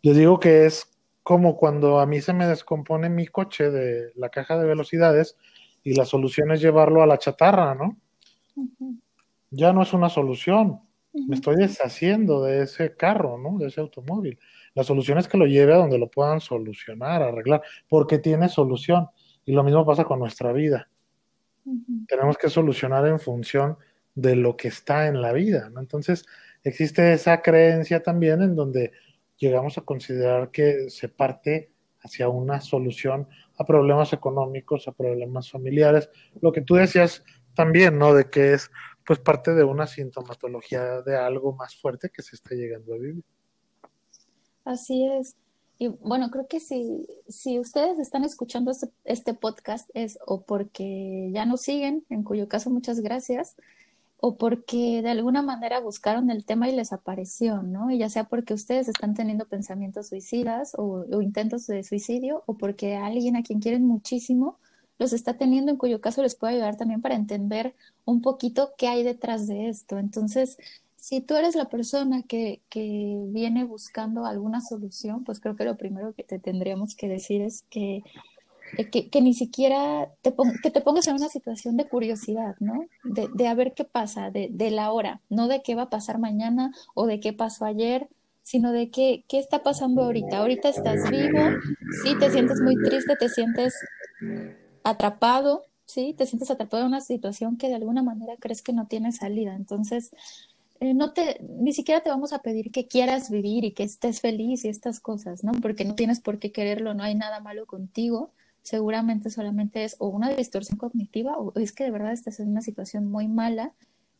les 0.01 0.15
digo 0.15 0.39
que 0.39 0.65
es 0.65 0.97
como 1.23 1.57
cuando 1.57 1.99
a 1.99 2.05
mí 2.05 2.21
se 2.21 2.33
me 2.33 2.47
descompone 2.47 3.09
mi 3.09 3.27
coche 3.27 3.69
de 3.69 4.11
la 4.15 4.29
caja 4.29 4.57
de 4.57 4.65
velocidades 4.65 5.35
y 5.83 5.93
la 5.93 6.05
solución 6.05 6.51
es 6.51 6.61
llevarlo 6.61 7.03
a 7.03 7.07
la 7.07 7.17
chatarra, 7.17 7.75
¿no? 7.75 7.97
Ya 9.51 9.73
no 9.73 9.83
es 9.83 9.93
una 9.93 10.09
solución, 10.09 10.81
me 11.13 11.35
estoy 11.35 11.55
deshaciendo 11.55 12.43
de 12.43 12.63
ese 12.63 12.95
carro, 12.95 13.37
¿no? 13.37 13.57
De 13.57 13.67
ese 13.67 13.81
automóvil. 13.81 14.39
La 14.77 14.83
solución 14.83 15.17
es 15.17 15.27
que 15.27 15.39
lo 15.39 15.47
lleve 15.47 15.73
a 15.73 15.77
donde 15.77 15.97
lo 15.97 16.07
puedan 16.07 16.39
solucionar, 16.39 17.23
arreglar, 17.23 17.63
porque 17.89 18.19
tiene 18.19 18.47
solución. 18.47 19.07
Y 19.43 19.53
lo 19.53 19.63
mismo 19.63 19.83
pasa 19.83 20.03
con 20.03 20.19
nuestra 20.19 20.51
vida. 20.51 20.87
Tenemos 22.07 22.37
que 22.37 22.47
solucionar 22.47 23.07
en 23.07 23.19
función 23.19 23.77
de 24.13 24.35
lo 24.35 24.55
que 24.55 24.67
está 24.67 25.07
en 25.07 25.19
la 25.19 25.33
vida, 25.33 25.71
¿no? 25.71 25.79
Entonces, 25.79 26.27
existe 26.63 27.11
esa 27.11 27.41
creencia 27.41 28.03
también 28.03 28.43
en 28.43 28.55
donde 28.55 28.91
llegamos 29.37 29.79
a 29.79 29.81
considerar 29.81 30.51
que 30.51 30.91
se 30.91 31.09
parte 31.09 31.71
hacia 32.01 32.29
una 32.29 32.61
solución 32.61 33.27
a 33.57 33.65
problemas 33.65 34.13
económicos, 34.13 34.87
a 34.87 34.91
problemas 34.91 35.49
familiares, 35.49 36.07
lo 36.39 36.51
que 36.51 36.61
tú 36.61 36.75
decías 36.75 37.23
también, 37.55 37.97
¿no? 37.97 38.13
De 38.13 38.29
que 38.29 38.53
es 38.53 38.69
pues 39.03 39.17
parte 39.17 39.55
de 39.55 39.63
una 39.63 39.87
sintomatología 39.87 41.01
de 41.01 41.17
algo 41.17 41.55
más 41.55 41.75
fuerte 41.75 42.11
que 42.13 42.21
se 42.21 42.35
está 42.35 42.53
llegando 42.53 42.93
a 42.93 42.99
vivir. 42.99 43.23
Así 44.67 45.07
es. 45.07 45.35
Y 45.79 45.87
bueno, 45.87 46.29
creo 46.29 46.47
que 46.47 46.59
si, 46.59 47.07
si 47.29 47.59
ustedes 47.59 47.99
están 47.99 48.23
escuchando 48.23 48.71
este, 48.71 48.89
este 49.05 49.33
podcast 49.33 49.89
es 49.93 50.19
o 50.25 50.41
porque 50.41 51.29
ya 51.31 51.45
nos 51.45 51.61
siguen, 51.61 52.03
en 52.09 52.23
cuyo 52.23 52.49
caso 52.49 52.69
muchas 52.69 52.99
gracias, 52.99 53.55
o 54.19 54.35
porque 54.37 55.01
de 55.01 55.09
alguna 55.09 55.41
manera 55.41 55.79
buscaron 55.79 56.31
el 56.31 56.43
tema 56.43 56.67
y 56.67 56.75
les 56.75 56.91
apareció, 56.91 57.61
¿no? 57.63 57.91
Y 57.91 57.99
ya 57.99 58.09
sea 58.09 58.25
porque 58.25 58.53
ustedes 58.53 58.89
están 58.89 59.13
teniendo 59.13 59.45
pensamientos 59.47 60.07
suicidas 60.07 60.73
o, 60.77 61.05
intentos 61.21 61.67
de 61.67 61.83
suicidio, 61.83 62.43
o 62.47 62.57
porque 62.57 62.95
alguien 62.95 63.35
a 63.37 63.43
quien 63.43 63.59
quieren 63.61 63.85
muchísimo 63.85 64.57
los 64.99 65.13
está 65.13 65.37
teniendo, 65.37 65.71
en 65.71 65.77
cuyo 65.77 66.01
caso 66.01 66.23
les 66.23 66.35
puede 66.35 66.55
ayudar 66.55 66.75
también 66.75 67.01
para 67.01 67.15
entender 67.15 67.75
un 68.03 68.21
poquito 68.21 68.73
qué 68.77 68.87
hay 68.87 69.03
detrás 69.03 69.47
de 69.47 69.69
esto. 69.69 69.99
Entonces, 69.99 70.57
si 71.07 71.21
tú 71.21 71.35
eres 71.37 71.55
la 71.55 71.69
persona 71.69 72.21
que, 72.23 72.59
que 72.67 73.17
viene 73.29 73.63
buscando 73.63 74.25
alguna 74.25 74.59
solución, 74.59 75.23
pues 75.23 75.39
creo 75.39 75.55
que 75.55 75.63
lo 75.63 75.77
primero 75.77 76.13
que 76.13 76.25
te 76.25 76.37
tendríamos 76.37 76.95
que 76.95 77.07
decir 77.07 77.41
es 77.41 77.63
que 77.69 78.03
eh, 78.77 78.89
que, 78.89 79.21
ni 79.21 79.33
siquiera 79.33 80.11
te, 80.21 80.33
que 80.61 80.69
te 80.69 80.81
pongas 80.81 81.07
en 81.07 81.15
una 81.15 81.29
situación 81.29 81.77
de 81.77 81.87
curiosidad, 81.87 82.57
¿no? 82.59 82.87
De, 83.05 83.29
de 83.33 83.47
a 83.47 83.53
ver 83.53 83.73
qué 83.73 83.85
pasa, 83.85 84.31
de, 84.31 84.49
de, 84.51 84.69
la 84.69 84.91
hora, 84.91 85.21
no 85.29 85.47
de 85.47 85.61
qué 85.61 85.75
va 85.75 85.83
a 85.83 85.89
pasar 85.89 86.19
mañana 86.19 86.73
o 86.93 87.05
de 87.05 87.21
qué 87.21 87.31
pasó 87.31 87.63
ayer, 87.63 88.09
sino 88.43 88.73
de 88.73 88.89
qué, 88.89 89.23
qué 89.29 89.39
está 89.39 89.63
pasando 89.63 90.03
ahorita. 90.03 90.39
Ahorita 90.39 90.67
estás 90.67 91.09
vivo, 91.09 91.39
sí, 92.03 92.19
te 92.19 92.29
sientes 92.31 92.59
muy 92.59 92.75
triste, 92.83 93.15
te 93.17 93.29
sientes 93.29 93.75
atrapado, 94.83 95.63
sí, 95.85 96.13
te 96.17 96.25
sientes 96.25 96.51
atrapado 96.51 96.83
en 96.83 96.89
una 96.89 96.99
situación 96.99 97.55
que 97.55 97.69
de 97.69 97.75
alguna 97.75 98.03
manera 98.03 98.33
crees 98.37 98.61
que 98.61 98.73
no 98.73 98.87
tiene 98.87 99.13
salida. 99.13 99.55
Entonces, 99.55 100.11
eh, 100.79 100.93
no 100.93 101.13
te, 101.13 101.39
ni 101.41 101.73
siquiera 101.73 102.01
te 102.01 102.09
vamos 102.09 102.33
a 102.33 102.41
pedir 102.41 102.71
que 102.71 102.87
quieras 102.87 103.29
vivir 103.29 103.65
y 103.65 103.71
que 103.71 103.83
estés 103.83 104.21
feliz 104.21 104.65
y 104.65 104.69
estas 104.69 104.99
cosas, 104.99 105.43
¿no? 105.43 105.51
Porque 105.53 105.85
no 105.85 105.95
tienes 105.95 106.19
por 106.19 106.39
qué 106.39 106.51
quererlo, 106.51 106.93
no 106.93 107.03
hay 107.03 107.15
nada 107.15 107.39
malo 107.39 107.65
contigo 107.65 108.31
seguramente 108.67 109.29
solamente 109.29 109.85
es 109.85 109.95
o 109.97 110.07
una 110.07 110.29
distorsión 110.29 110.77
cognitiva 110.77 111.37
o 111.37 111.57
es 111.57 111.71
que 111.71 111.85
de 111.85 111.91
verdad 111.91 112.11
estás 112.11 112.41
en 112.41 112.49
una 112.49 112.61
situación 112.61 113.09
muy 113.09 113.29
mala 113.29 113.71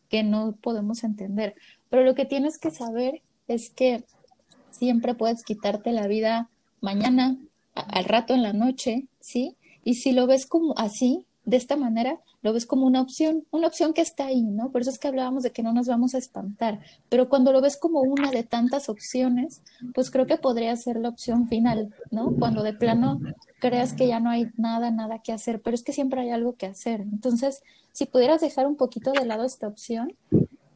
que 0.08 0.24
no 0.24 0.56
podemos 0.62 1.04
entender. 1.04 1.54
Pero 1.90 2.04
lo 2.04 2.16
que 2.16 2.24
tienes 2.24 2.58
que 2.58 2.72
saber 2.72 3.22
es 3.50 3.70
que 3.70 4.06
siempre 4.72 5.16
puedes 5.16 5.44
quitarte 5.44 5.92
la 5.92 6.08
vida 6.08 6.50
mañana, 6.80 7.38
al 7.76 8.06
rato 8.06 8.34
en 8.34 8.42
la 8.42 8.54
noche, 8.54 9.08
¿sí? 9.20 9.58
Y 9.84 9.96
si 9.96 10.14
lo 10.14 10.28
ves 10.28 10.46
como 10.46 10.74
así, 10.78 11.26
de 11.48 11.56
esta 11.56 11.78
manera, 11.78 12.20
lo 12.42 12.52
ves 12.52 12.66
como 12.66 12.86
una 12.86 13.00
opción, 13.00 13.46
una 13.52 13.68
opción 13.68 13.94
que 13.94 14.02
está 14.02 14.26
ahí, 14.26 14.44
¿no? 14.44 14.70
Por 14.70 14.82
eso 14.82 14.90
es 14.90 15.00
que 15.00 15.08
hablábamos 15.08 15.44
de 15.44 15.52
que 15.52 15.64
no 15.64 15.72
nos 15.72 15.88
vamos 15.88 16.14
a 16.14 16.18
espantar, 16.18 16.82
pero 17.08 17.30
cuando 17.30 17.54
lo 17.54 17.62
ves 17.62 17.78
como 17.78 18.02
una 18.02 18.32
de 18.32 18.44
tantas 18.44 18.90
opciones, 18.90 19.62
pues 19.96 20.12
creo 20.12 20.28
que 20.28 20.38
podría 20.38 20.76
ser 20.76 20.98
la 20.98 21.08
opción 21.08 21.48
final, 21.48 21.96
¿no? 22.12 22.36
Cuando 22.38 22.64
de 22.64 22.74
plano 22.74 23.22
creas 23.62 23.94
que 23.94 24.10
ya 24.10 24.20
no 24.20 24.30
hay 24.30 24.50
nada, 24.58 24.92
nada 24.92 25.20
que 25.20 25.32
hacer, 25.32 25.62
pero 25.62 25.74
es 25.74 25.84
que 25.84 25.94
siempre 25.94 26.20
hay 26.20 26.32
algo 26.32 26.58
que 26.58 26.66
hacer. 26.66 27.00
Entonces, 27.00 27.64
si 27.94 28.06
pudieras 28.06 28.42
dejar 28.42 28.68
un 28.68 28.76
poquito 28.76 29.14
de 29.14 29.26
lado 29.26 29.46
esta 29.46 29.70
opción, 29.70 30.14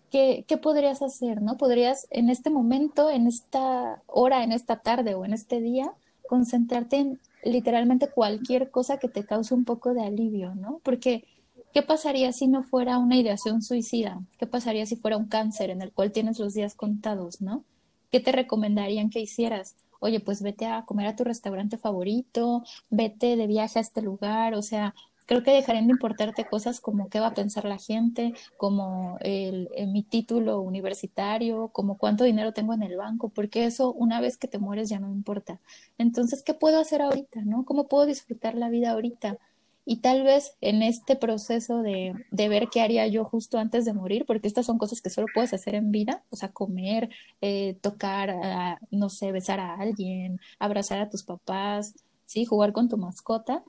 ¿qué, 0.09 0.45
qué 0.47 0.55
podrías 0.55 1.01
hacer, 1.01 1.41
no? 1.41 1.57
Podrías 1.57 2.07
en 2.11 2.29
este 2.29 2.49
momento, 2.49 3.09
en 3.09 3.27
esta 3.27 4.01
hora, 4.07 4.45
en 4.45 4.53
esta 4.53 4.77
tarde 4.77 5.15
o 5.15 5.25
en 5.25 5.33
este 5.33 5.59
día, 5.59 5.91
concentrarte 6.29 6.95
en 6.95 7.19
literalmente 7.43 8.09
cualquier 8.09 8.71
cosa 8.71 8.97
que 8.97 9.07
te 9.07 9.25
cause 9.25 9.53
un 9.53 9.65
poco 9.65 9.93
de 9.93 10.03
alivio, 10.03 10.55
¿no? 10.55 10.79
Porque 10.83 11.25
¿Qué 11.73 11.81
pasaría 11.81 12.33
si 12.33 12.47
no 12.47 12.63
fuera 12.63 12.97
una 12.97 13.15
ideación 13.15 13.61
suicida? 13.61 14.19
¿Qué 14.37 14.45
pasaría 14.45 14.85
si 14.85 14.97
fuera 14.97 15.15
un 15.15 15.27
cáncer 15.27 15.69
en 15.69 15.81
el 15.81 15.93
cual 15.93 16.11
tienes 16.11 16.37
los 16.37 16.53
días 16.53 16.75
contados, 16.75 17.39
no? 17.39 17.63
¿Qué 18.11 18.19
te 18.19 18.33
recomendarían 18.33 19.09
que 19.09 19.21
hicieras? 19.21 19.77
Oye, 20.01 20.19
pues 20.19 20.41
vete 20.41 20.65
a 20.65 20.83
comer 20.83 21.07
a 21.07 21.15
tu 21.15 21.23
restaurante 21.23 21.77
favorito, 21.77 22.63
vete 22.89 23.37
de 23.37 23.47
viaje 23.47 23.79
a 23.79 23.81
este 23.81 24.01
lugar, 24.01 24.53
o 24.53 24.61
sea, 24.61 24.93
creo 25.31 25.43
que 25.43 25.53
dejarían 25.53 25.87
de 25.87 25.93
importarte 25.93 26.43
cosas 26.43 26.81
como 26.81 27.07
qué 27.07 27.21
va 27.21 27.27
a 27.27 27.33
pensar 27.33 27.63
la 27.63 27.77
gente, 27.77 28.33
como 28.57 29.17
el, 29.21 29.69
eh, 29.75 29.87
mi 29.87 30.03
título 30.03 30.59
universitario, 30.59 31.69
como 31.69 31.97
cuánto 31.97 32.25
dinero 32.25 32.51
tengo 32.51 32.73
en 32.73 32.83
el 32.83 32.97
banco, 32.97 33.29
porque 33.29 33.63
eso 33.63 33.93
una 33.93 34.19
vez 34.19 34.35
que 34.35 34.49
te 34.49 34.57
mueres 34.57 34.89
ya 34.89 34.99
no 34.99 35.09
importa. 35.09 35.61
Entonces, 35.97 36.43
¿qué 36.43 36.53
puedo 36.53 36.81
hacer 36.81 37.01
ahorita, 37.01 37.43
no? 37.45 37.63
¿Cómo 37.63 37.87
puedo 37.87 38.05
disfrutar 38.07 38.55
la 38.55 38.67
vida 38.69 38.91
ahorita? 38.91 39.37
y 39.83 39.97
tal 39.97 40.23
vez 40.23 40.57
en 40.61 40.83
este 40.83 41.15
proceso 41.15 41.81
de, 41.81 42.13
de, 42.29 42.49
ver 42.49 42.67
qué 42.71 42.81
haría 42.81 43.07
yo 43.07 43.25
justo 43.25 43.57
antes 43.57 43.83
de 43.83 43.93
morir, 43.93 44.25
porque 44.27 44.47
estas 44.47 44.65
son 44.65 44.77
cosas 44.77 45.01
que 45.01 45.09
solo 45.09 45.27
puedes 45.33 45.53
hacer 45.53 45.75
en 45.75 45.91
vida, 45.91 46.23
o 46.29 46.35
sea, 46.35 46.49
comer, 46.51 47.09
eh, 47.41 47.77
tocar, 47.81 48.79
no 48.91 49.09
sé, 49.09 49.31
besar 49.31 49.59
a 49.59 49.75
alguien, 49.75 50.39
abrazar 50.59 50.99
a 51.01 51.09
tus 51.09 51.23
papás, 51.23 51.95
sí, 52.25 52.45
jugar 52.45 52.73
con 52.73 52.89
tu 52.89 52.97
mascota, 52.97 53.63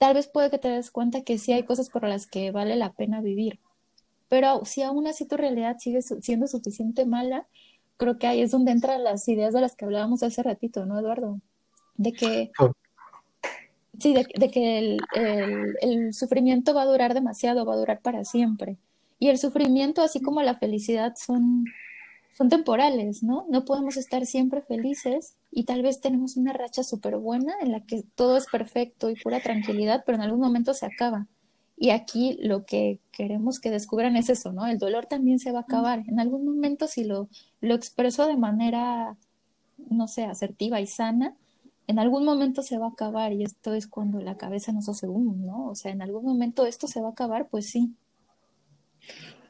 tal 0.00 0.14
vez 0.14 0.28
puede 0.28 0.48
que 0.50 0.58
te 0.58 0.68
des 0.68 0.90
cuenta 0.90 1.20
que 1.24 1.36
sí 1.36 1.52
hay 1.52 1.64
cosas 1.64 1.90
por 1.90 2.08
las 2.08 2.26
que 2.26 2.50
vale 2.52 2.74
la 2.74 2.94
pena 2.94 3.20
vivir. 3.20 3.60
Pero 4.30 4.64
si 4.64 4.82
aún 4.82 5.06
así 5.06 5.26
tu 5.26 5.36
realidad 5.36 5.76
sigue 5.78 6.00
siendo 6.00 6.46
suficiente 6.46 7.04
mala, 7.04 7.46
creo 7.98 8.18
que 8.18 8.26
ahí 8.26 8.40
es 8.40 8.50
donde 8.50 8.72
entran 8.72 9.04
las 9.04 9.28
ideas 9.28 9.52
de 9.52 9.60
las 9.60 9.76
que 9.76 9.84
hablábamos 9.84 10.22
hace 10.22 10.42
ratito, 10.42 10.86
¿no, 10.86 10.98
Eduardo? 10.98 11.38
De 11.96 12.12
que 12.14 12.50
Sí, 13.98 14.14
de, 14.14 14.50
que 14.50 14.78
el, 14.78 14.98
el, 15.82 16.14
sufrimiento 16.14 16.72
va 16.72 16.82
a 16.82 16.86
durar 16.86 17.12
demasiado, 17.12 17.66
va 17.66 17.74
a 17.74 17.76
durar 17.76 18.00
para 18.00 18.24
siempre. 18.24 18.78
Y 19.18 19.28
el 19.28 19.36
sufrimiento, 19.36 20.00
así 20.00 20.22
como 20.22 20.40
la 20.40 20.56
felicidad, 20.56 21.14
son, 21.16 21.66
son 22.40 22.48
temporales, 22.48 23.22
¿no? 23.22 23.44
No 23.50 23.66
podemos 23.66 23.98
estar 23.98 24.24
siempre 24.24 24.62
felices 24.62 25.36
y 25.50 25.64
tal 25.64 25.82
vez 25.82 26.00
tenemos 26.00 26.38
una 26.38 26.54
racha 26.54 26.82
súper 26.82 27.18
buena 27.18 27.52
en 27.60 27.70
la 27.70 27.80
que 27.84 28.02
todo 28.14 28.38
es 28.38 28.46
perfecto 28.46 29.10
y 29.10 29.14
pura 29.14 29.40
tranquilidad, 29.40 30.04
pero 30.06 30.16
en 30.16 30.22
algún 30.22 30.40
momento 30.40 30.72
se 30.72 30.86
acaba. 30.86 31.26
Y 31.76 31.90
aquí 31.90 32.38
lo 32.40 32.64
que 32.64 32.98
queremos 33.12 33.60
que 33.60 33.70
descubran 33.70 34.16
es 34.16 34.30
eso, 34.30 34.54
¿no? 34.54 34.66
El 34.66 34.78
dolor 34.78 35.04
también 35.04 35.38
se 35.38 35.52
va 35.52 35.58
a 35.58 35.62
acabar. 35.64 36.02
En 36.06 36.18
algún 36.18 36.46
momento, 36.46 36.86
si 36.86 37.04
lo, 37.04 37.28
lo 37.60 37.74
expreso 37.74 38.26
de 38.26 38.38
manera, 38.38 39.18
no 39.90 40.08
sé, 40.08 40.24
asertiva 40.24 40.80
y 40.80 40.86
sana, 40.86 41.36
en 41.88 41.98
algún 41.98 42.24
momento 42.24 42.62
se 42.62 42.78
va 42.78 42.86
a 42.86 42.92
acabar 42.92 43.34
y 43.34 43.42
esto 43.42 43.74
es 43.74 43.86
cuando 43.86 44.18
la 44.18 44.38
cabeza 44.38 44.72
nos 44.72 44.88
hace 44.88 45.06
un, 45.08 45.44
¿no? 45.44 45.66
O 45.66 45.74
sea, 45.74 45.92
en 45.92 46.00
algún 46.00 46.24
momento 46.24 46.64
esto 46.64 46.86
se 46.86 47.02
va 47.02 47.08
a 47.08 47.12
acabar, 47.12 47.48
pues 47.48 47.68
sí. 47.68 47.92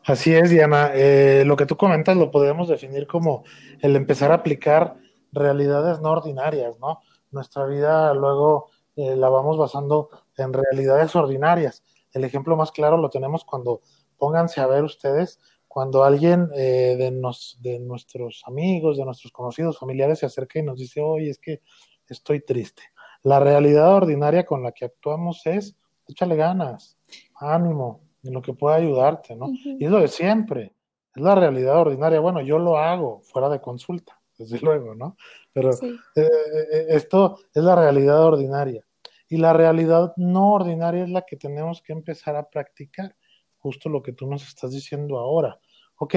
Así 0.04 0.34
es, 0.34 0.50
Diana. 0.50 0.90
Eh, 0.94 1.44
lo 1.46 1.56
que 1.56 1.66
tú 1.66 1.76
comentas 1.76 2.16
lo 2.16 2.30
podríamos 2.30 2.68
definir 2.68 3.06
como 3.06 3.44
el 3.80 3.96
empezar 3.96 4.32
a 4.32 4.36
aplicar 4.36 4.96
realidades 5.32 6.00
no 6.00 6.10
ordinarias, 6.10 6.78
¿no? 6.80 7.00
Nuestra 7.30 7.66
vida 7.66 8.12
luego 8.14 8.70
eh, 8.96 9.14
la 9.14 9.28
vamos 9.28 9.58
basando 9.58 10.08
en 10.36 10.52
realidades 10.52 11.14
ordinarias. 11.14 11.84
El 12.12 12.24
ejemplo 12.24 12.56
más 12.56 12.72
claro 12.72 12.96
lo 12.96 13.10
tenemos 13.10 13.44
cuando 13.44 13.82
pónganse 14.18 14.60
a 14.60 14.66
ver 14.66 14.84
ustedes 14.84 15.38
cuando 15.70 16.02
alguien 16.02 16.48
eh, 16.56 16.96
de, 16.98 17.12
nos, 17.12 17.56
de 17.62 17.78
nuestros 17.78 18.42
amigos, 18.44 18.96
de 18.96 19.04
nuestros 19.04 19.30
conocidos, 19.30 19.78
familiares 19.78 20.18
se 20.18 20.26
acerca 20.26 20.58
y 20.58 20.64
nos 20.64 20.76
dice, 20.76 21.00
oye, 21.00 21.30
es 21.30 21.38
que 21.38 21.62
estoy 22.08 22.40
triste. 22.40 22.82
La 23.22 23.38
realidad 23.38 23.94
ordinaria 23.94 24.44
con 24.44 24.64
la 24.64 24.72
que 24.72 24.86
actuamos 24.86 25.46
es, 25.46 25.76
échale 26.08 26.34
ganas, 26.34 26.98
ánimo, 27.36 28.00
en 28.22 28.34
lo 28.34 28.42
que 28.42 28.52
pueda 28.52 28.76
ayudarte, 28.76 29.36
¿no? 29.36 29.48
Y 29.64 29.84
es 29.84 29.90
lo 29.90 30.00
de 30.00 30.08
siempre, 30.08 30.74
es 31.14 31.22
la 31.22 31.34
realidad 31.34 31.78
ordinaria. 31.78 32.20
Bueno, 32.20 32.40
yo 32.40 32.58
lo 32.58 32.78
hago 32.78 33.20
fuera 33.22 33.48
de 33.48 33.60
consulta, 33.60 34.20
desde 34.38 34.58
luego, 34.60 34.94
¿no? 34.94 35.16
Pero 35.52 35.70
eh, 35.70 35.90
eh, 36.16 36.86
esto 36.90 37.38
es 37.54 37.62
la 37.62 37.74
realidad 37.74 38.24
ordinaria. 38.24 38.84
Y 39.28 39.36
la 39.36 39.52
realidad 39.52 40.12
no 40.16 40.52
ordinaria 40.52 41.04
es 41.04 41.10
la 41.10 41.22
que 41.22 41.36
tenemos 41.36 41.82
que 41.82 41.92
empezar 41.92 42.36
a 42.36 42.48
practicar, 42.48 43.14
justo 43.58 43.88
lo 43.88 44.02
que 44.02 44.12
tú 44.12 44.26
nos 44.26 44.46
estás 44.46 44.72
diciendo 44.72 45.18
ahora. 45.18 45.60
Ok, 45.96 46.14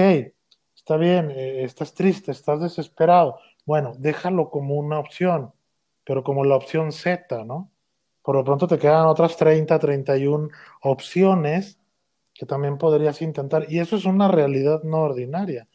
está 0.74 0.96
bien, 0.96 1.30
eh, 1.30 1.62
estás 1.62 1.94
triste, 1.94 2.32
estás 2.32 2.60
desesperado. 2.60 3.38
Bueno, 3.64 3.92
déjalo 3.96 4.50
como 4.50 4.74
una 4.74 4.98
opción 4.98 5.52
pero 6.04 6.22
como 6.22 6.44
la 6.44 6.56
opción 6.56 6.92
Z, 6.92 7.44
¿no? 7.44 7.70
Por 8.22 8.36
lo 8.36 8.44
pronto 8.44 8.66
te 8.66 8.78
quedan 8.78 9.06
otras 9.06 9.36
30, 9.36 9.78
31 9.78 10.48
opciones 10.82 11.78
que 12.34 12.46
también 12.46 12.78
podrías 12.78 13.22
intentar. 13.22 13.66
Y 13.70 13.78
eso 13.78 13.96
es 13.96 14.04
una 14.04 14.28
realidad 14.28 14.82
no 14.82 15.02
ordinaria. 15.02 15.68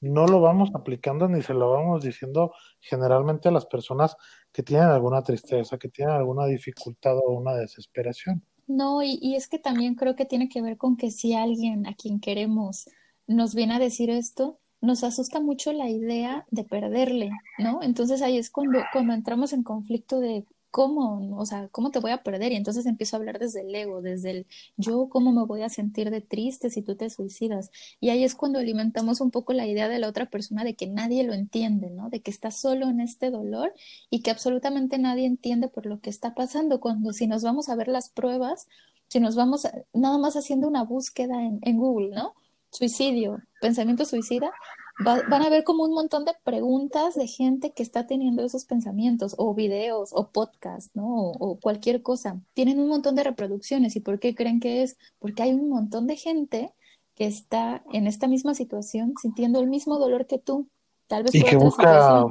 No 0.00 0.26
lo 0.26 0.40
vamos 0.40 0.70
aplicando 0.74 1.28
ni 1.28 1.42
se 1.42 1.54
lo 1.54 1.70
vamos 1.70 2.02
diciendo 2.02 2.52
generalmente 2.80 3.48
a 3.48 3.52
las 3.52 3.66
personas 3.66 4.16
que 4.52 4.62
tienen 4.62 4.88
alguna 4.88 5.22
tristeza, 5.22 5.78
que 5.78 5.88
tienen 5.88 6.14
alguna 6.14 6.46
dificultad 6.46 7.16
o 7.18 7.32
una 7.32 7.54
desesperación. 7.54 8.42
No, 8.66 9.02
y, 9.02 9.18
y 9.22 9.36
es 9.36 9.48
que 9.48 9.58
también 9.58 9.94
creo 9.94 10.16
que 10.16 10.26
tiene 10.26 10.48
que 10.48 10.60
ver 10.62 10.76
con 10.76 10.96
que 10.96 11.10
si 11.10 11.34
alguien 11.34 11.86
a 11.86 11.94
quien 11.94 12.20
queremos 12.20 12.86
nos 13.26 13.54
viene 13.54 13.74
a 13.74 13.78
decir 13.78 14.10
esto, 14.10 14.58
nos 14.80 15.04
asusta 15.04 15.40
mucho 15.40 15.72
la 15.72 15.88
idea 15.88 16.46
de 16.50 16.64
perderle, 16.64 17.30
¿no? 17.58 17.82
Entonces 17.82 18.22
ahí 18.22 18.38
es 18.38 18.50
cuando, 18.50 18.80
cuando 18.92 19.14
entramos 19.14 19.52
en 19.52 19.62
conflicto 19.62 20.20
de 20.20 20.44
cómo, 20.70 21.36
o 21.38 21.46
sea, 21.46 21.68
cómo 21.68 21.90
te 21.90 21.98
voy 22.00 22.10
a 22.10 22.22
perder 22.22 22.52
y 22.52 22.56
entonces 22.56 22.86
empiezo 22.86 23.16
a 23.16 23.18
hablar 23.18 23.38
desde 23.38 23.62
el 23.62 23.74
ego, 23.74 24.02
desde 24.02 24.30
el 24.30 24.46
yo, 24.76 25.08
cómo 25.08 25.32
me 25.32 25.44
voy 25.44 25.62
a 25.62 25.68
sentir 25.68 26.10
de 26.10 26.20
triste 26.20 26.70
si 26.70 26.82
tú 26.82 26.96
te 26.96 27.10
suicidas. 27.10 27.70
Y 28.00 28.10
ahí 28.10 28.24
es 28.24 28.34
cuando 28.34 28.58
alimentamos 28.58 29.20
un 29.20 29.30
poco 29.30 29.52
la 29.52 29.66
idea 29.66 29.88
de 29.88 29.98
la 29.98 30.08
otra 30.08 30.26
persona 30.26 30.64
de 30.64 30.74
que 30.74 30.86
nadie 30.86 31.24
lo 31.24 31.32
entiende, 31.34 31.90
¿no? 31.90 32.10
De 32.10 32.20
que 32.20 32.30
está 32.30 32.50
solo 32.50 32.88
en 32.88 33.00
este 33.00 33.30
dolor 33.30 33.72
y 34.10 34.22
que 34.22 34.30
absolutamente 34.30 34.98
nadie 34.98 35.26
entiende 35.26 35.68
por 35.68 35.86
lo 35.86 36.00
que 36.00 36.10
está 36.10 36.34
pasando, 36.34 36.80
cuando 36.80 37.12
si 37.12 37.26
nos 37.26 37.42
vamos 37.42 37.68
a 37.68 37.76
ver 37.76 37.88
las 37.88 38.10
pruebas, 38.10 38.68
si 39.08 39.20
nos 39.20 39.36
vamos 39.36 39.66
nada 39.94 40.18
más 40.18 40.36
haciendo 40.36 40.68
una 40.68 40.82
búsqueda 40.84 41.42
en, 41.42 41.58
en 41.62 41.78
Google, 41.78 42.14
¿no? 42.14 42.34
suicidio, 42.70 43.42
pensamiento 43.60 44.04
suicida, 44.04 44.50
van 44.98 45.42
a 45.42 45.50
ver 45.50 45.64
como 45.64 45.84
un 45.84 45.92
montón 45.92 46.24
de 46.24 46.32
preguntas 46.42 47.14
de 47.14 47.26
gente 47.26 47.72
que 47.72 47.82
está 47.82 48.06
teniendo 48.06 48.44
esos 48.44 48.64
pensamientos, 48.64 49.34
o 49.36 49.54
videos, 49.54 50.10
o 50.12 50.30
podcasts, 50.30 50.90
¿no? 50.94 51.06
O, 51.06 51.58
cualquier 51.60 52.02
cosa. 52.02 52.40
Tienen 52.54 52.78
un 52.78 52.88
montón 52.88 53.14
de 53.14 53.24
reproducciones. 53.24 53.94
¿Y 53.96 54.00
por 54.00 54.18
qué 54.18 54.34
creen 54.34 54.60
que 54.60 54.82
es? 54.82 54.96
Porque 55.18 55.42
hay 55.42 55.52
un 55.52 55.68
montón 55.68 56.06
de 56.06 56.16
gente 56.16 56.72
que 57.14 57.26
está 57.26 57.82
en 57.92 58.06
esta 58.06 58.26
misma 58.26 58.54
situación, 58.54 59.14
sintiendo 59.20 59.60
el 59.60 59.68
mismo 59.68 59.98
dolor 59.98 60.26
que 60.26 60.38
tú, 60.38 60.68
tal 61.06 61.24
vez 61.24 61.34
y 61.34 61.42
que 61.42 61.56
busca 61.56 62.26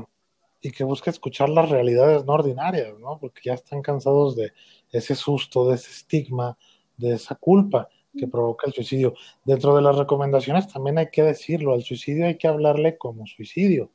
y 0.62 0.72
que 0.72 0.84
busca 0.84 1.12
escuchar 1.12 1.50
las 1.50 1.69
realidades 1.69 2.25
no 2.25 2.34
ordinarias, 2.34 2.98
¿no? 3.00 3.19
Porque 3.19 3.41
ya 3.45 3.53
están 3.53 3.84
cansados 3.84 4.36
de 4.36 4.51
ese 4.91 5.13
susto, 5.13 5.67
de 5.69 5.75
ese 5.75 5.91
estigma, 5.91 6.57
de 6.98 7.13
esa 7.13 7.36
culpa 7.36 7.88
que 8.17 8.27
provoca 8.27 8.67
el 8.67 8.74
suicidio. 8.74 9.13
Dentro 9.43 9.75
de 9.75 9.81
las 9.81 9.98
recomendaciones 9.98 10.67
también 10.67 10.98
hay 10.98 11.10
que 11.12 11.24
decirlo, 11.24 11.74
al 11.74 11.84
suicidio 11.84 12.27
hay 12.27 12.38
que 12.38 12.48
hablarle 12.48 12.98
como 12.98 13.25
suicidio. 13.25 13.91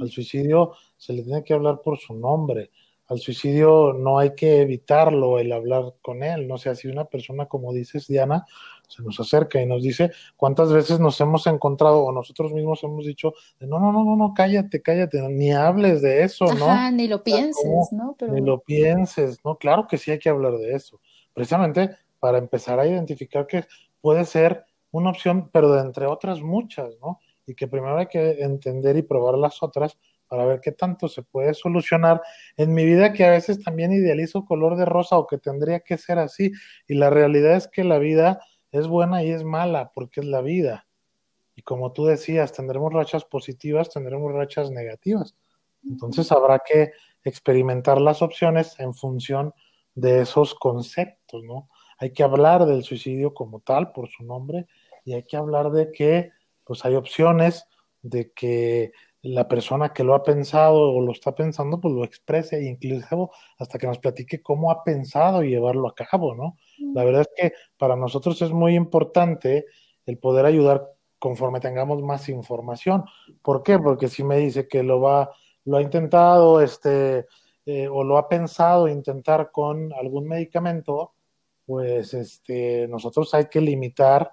Al 0.00 0.10
suicidio 0.10 0.72
se 0.96 1.12
le 1.12 1.22
tiene 1.22 1.44
que 1.44 1.54
hablar 1.54 1.80
por 1.82 1.98
su 1.98 2.14
nombre. 2.14 2.70
Al 3.06 3.18
suicidio 3.18 3.92
no 3.92 4.18
hay 4.18 4.34
que 4.34 4.62
evitarlo, 4.62 5.38
el 5.38 5.52
hablar 5.52 5.94
con 6.00 6.22
él. 6.22 6.48
No 6.48 6.56
sé, 6.56 6.74
si 6.74 6.88
una 6.88 7.04
persona, 7.04 7.46
como 7.46 7.72
dices, 7.72 8.08
Diana, 8.08 8.46
se 8.88 9.02
nos 9.02 9.20
acerca 9.20 9.60
y 9.60 9.66
nos 9.66 9.82
dice 9.82 10.10
cuántas 10.36 10.72
veces 10.72 11.00
nos 11.00 11.20
hemos 11.20 11.46
encontrado 11.46 12.02
o 12.02 12.12
nosotros 12.12 12.52
mismos 12.52 12.82
hemos 12.82 13.04
dicho, 13.04 13.34
no, 13.60 13.78
no, 13.78 13.92
no, 13.92 14.04
no, 14.04 14.16
no, 14.16 14.32
cállate, 14.34 14.80
cállate, 14.80 15.20
ni 15.28 15.52
hables 15.52 16.00
de 16.00 16.22
eso, 16.22 16.46
¿no? 16.54 16.90
ni 16.90 17.06
lo 17.06 17.22
pienses, 17.22 17.92
¿no? 17.92 18.16
Ni 18.30 18.40
lo 18.40 18.60
pienses, 18.60 19.38
¿no? 19.44 19.56
Claro 19.56 19.86
que 19.86 19.98
sí 19.98 20.10
hay 20.10 20.18
que 20.18 20.30
hablar 20.30 20.54
de 20.54 20.74
eso. 20.74 21.00
Precisamente 21.34 21.90
para 22.24 22.38
empezar 22.38 22.80
a 22.80 22.86
identificar 22.86 23.46
que 23.46 23.66
puede 24.00 24.24
ser 24.24 24.64
una 24.92 25.10
opción, 25.10 25.50
pero 25.52 25.70
de 25.70 25.82
entre 25.82 26.06
otras 26.06 26.40
muchas, 26.40 26.96
¿no? 27.02 27.20
Y 27.46 27.54
que 27.54 27.68
primero 27.68 27.98
hay 27.98 28.06
que 28.06 28.42
entender 28.42 28.96
y 28.96 29.02
probar 29.02 29.36
las 29.36 29.62
otras 29.62 29.98
para 30.26 30.46
ver 30.46 30.62
qué 30.62 30.72
tanto 30.72 31.06
se 31.06 31.22
puede 31.22 31.52
solucionar 31.52 32.22
en 32.56 32.72
mi 32.72 32.86
vida 32.86 33.12
que 33.12 33.26
a 33.26 33.30
veces 33.30 33.62
también 33.62 33.92
idealizo 33.92 34.46
color 34.46 34.78
de 34.78 34.86
rosa 34.86 35.18
o 35.18 35.26
que 35.26 35.36
tendría 35.36 35.80
que 35.80 35.98
ser 35.98 36.18
así. 36.18 36.50
Y 36.88 36.94
la 36.94 37.10
realidad 37.10 37.56
es 37.56 37.68
que 37.68 37.84
la 37.84 37.98
vida 37.98 38.40
es 38.72 38.86
buena 38.86 39.22
y 39.22 39.30
es 39.30 39.44
mala 39.44 39.92
porque 39.94 40.20
es 40.20 40.26
la 40.26 40.40
vida. 40.40 40.86
Y 41.54 41.60
como 41.60 41.92
tú 41.92 42.06
decías, 42.06 42.54
tendremos 42.54 42.90
rachas 42.90 43.26
positivas, 43.26 43.90
tendremos 43.90 44.32
rachas 44.32 44.70
negativas. 44.70 45.36
Entonces 45.86 46.32
habrá 46.32 46.60
que 46.60 46.92
experimentar 47.22 48.00
las 48.00 48.22
opciones 48.22 48.80
en 48.80 48.94
función 48.94 49.52
de 49.94 50.22
esos 50.22 50.54
conceptos, 50.54 51.44
¿no? 51.44 51.68
Hay 51.98 52.12
que 52.12 52.22
hablar 52.22 52.66
del 52.66 52.82
suicidio 52.82 53.34
como 53.34 53.60
tal, 53.60 53.92
por 53.92 54.08
su 54.08 54.24
nombre, 54.24 54.66
y 55.04 55.14
hay 55.14 55.24
que 55.24 55.36
hablar 55.36 55.70
de 55.70 55.92
que 55.92 56.32
pues 56.64 56.84
hay 56.84 56.94
opciones 56.94 57.66
de 58.02 58.32
que 58.32 58.92
la 59.22 59.48
persona 59.48 59.92
que 59.94 60.04
lo 60.04 60.14
ha 60.14 60.22
pensado 60.22 60.92
o 60.92 61.00
lo 61.00 61.12
está 61.12 61.34
pensando, 61.34 61.80
pues 61.80 61.94
lo 61.94 62.04
exprese 62.04 62.58
e 62.58 62.64
incluso 62.64 63.30
hasta 63.58 63.78
que 63.78 63.86
nos 63.86 63.98
platique 63.98 64.42
cómo 64.42 64.70
ha 64.70 64.84
pensado 64.84 65.42
llevarlo 65.42 65.88
a 65.88 65.94
cabo, 65.94 66.34
¿no? 66.34 66.58
La 66.92 67.04
verdad 67.04 67.22
es 67.22 67.30
que 67.34 67.52
para 67.78 67.96
nosotros 67.96 68.40
es 68.42 68.52
muy 68.52 68.74
importante 68.74 69.64
el 70.04 70.18
poder 70.18 70.44
ayudar 70.44 70.90
conforme 71.18 71.60
tengamos 71.60 72.02
más 72.02 72.28
información. 72.28 73.04
¿Por 73.40 73.62
qué? 73.62 73.78
Porque 73.78 74.08
si 74.08 74.22
me 74.22 74.36
dice 74.36 74.68
que 74.68 74.82
lo 74.82 75.00
va, 75.00 75.30
lo 75.64 75.78
ha 75.78 75.82
intentado, 75.82 76.60
este, 76.60 77.26
eh, 77.64 77.88
o 77.88 78.04
lo 78.04 78.18
ha 78.18 78.28
pensado 78.28 78.88
intentar 78.88 79.50
con 79.50 79.90
algún 79.94 80.28
medicamento, 80.28 81.14
pues 81.66 82.14
este, 82.14 82.86
nosotros 82.88 83.32
hay 83.34 83.46
que 83.46 83.60
limitar 83.60 84.32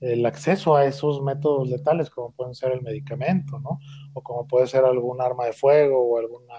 el 0.00 0.24
acceso 0.24 0.74
a 0.74 0.86
esos 0.86 1.22
métodos 1.22 1.68
letales, 1.68 2.08
como 2.08 2.32
pueden 2.32 2.54
ser 2.54 2.72
el 2.72 2.82
medicamento, 2.82 3.58
¿no? 3.58 3.80
O 4.14 4.22
como 4.22 4.46
puede 4.46 4.66
ser 4.66 4.84
algún 4.84 5.20
arma 5.20 5.44
de 5.44 5.52
fuego 5.52 6.00
o 6.00 6.18
alguna 6.18 6.54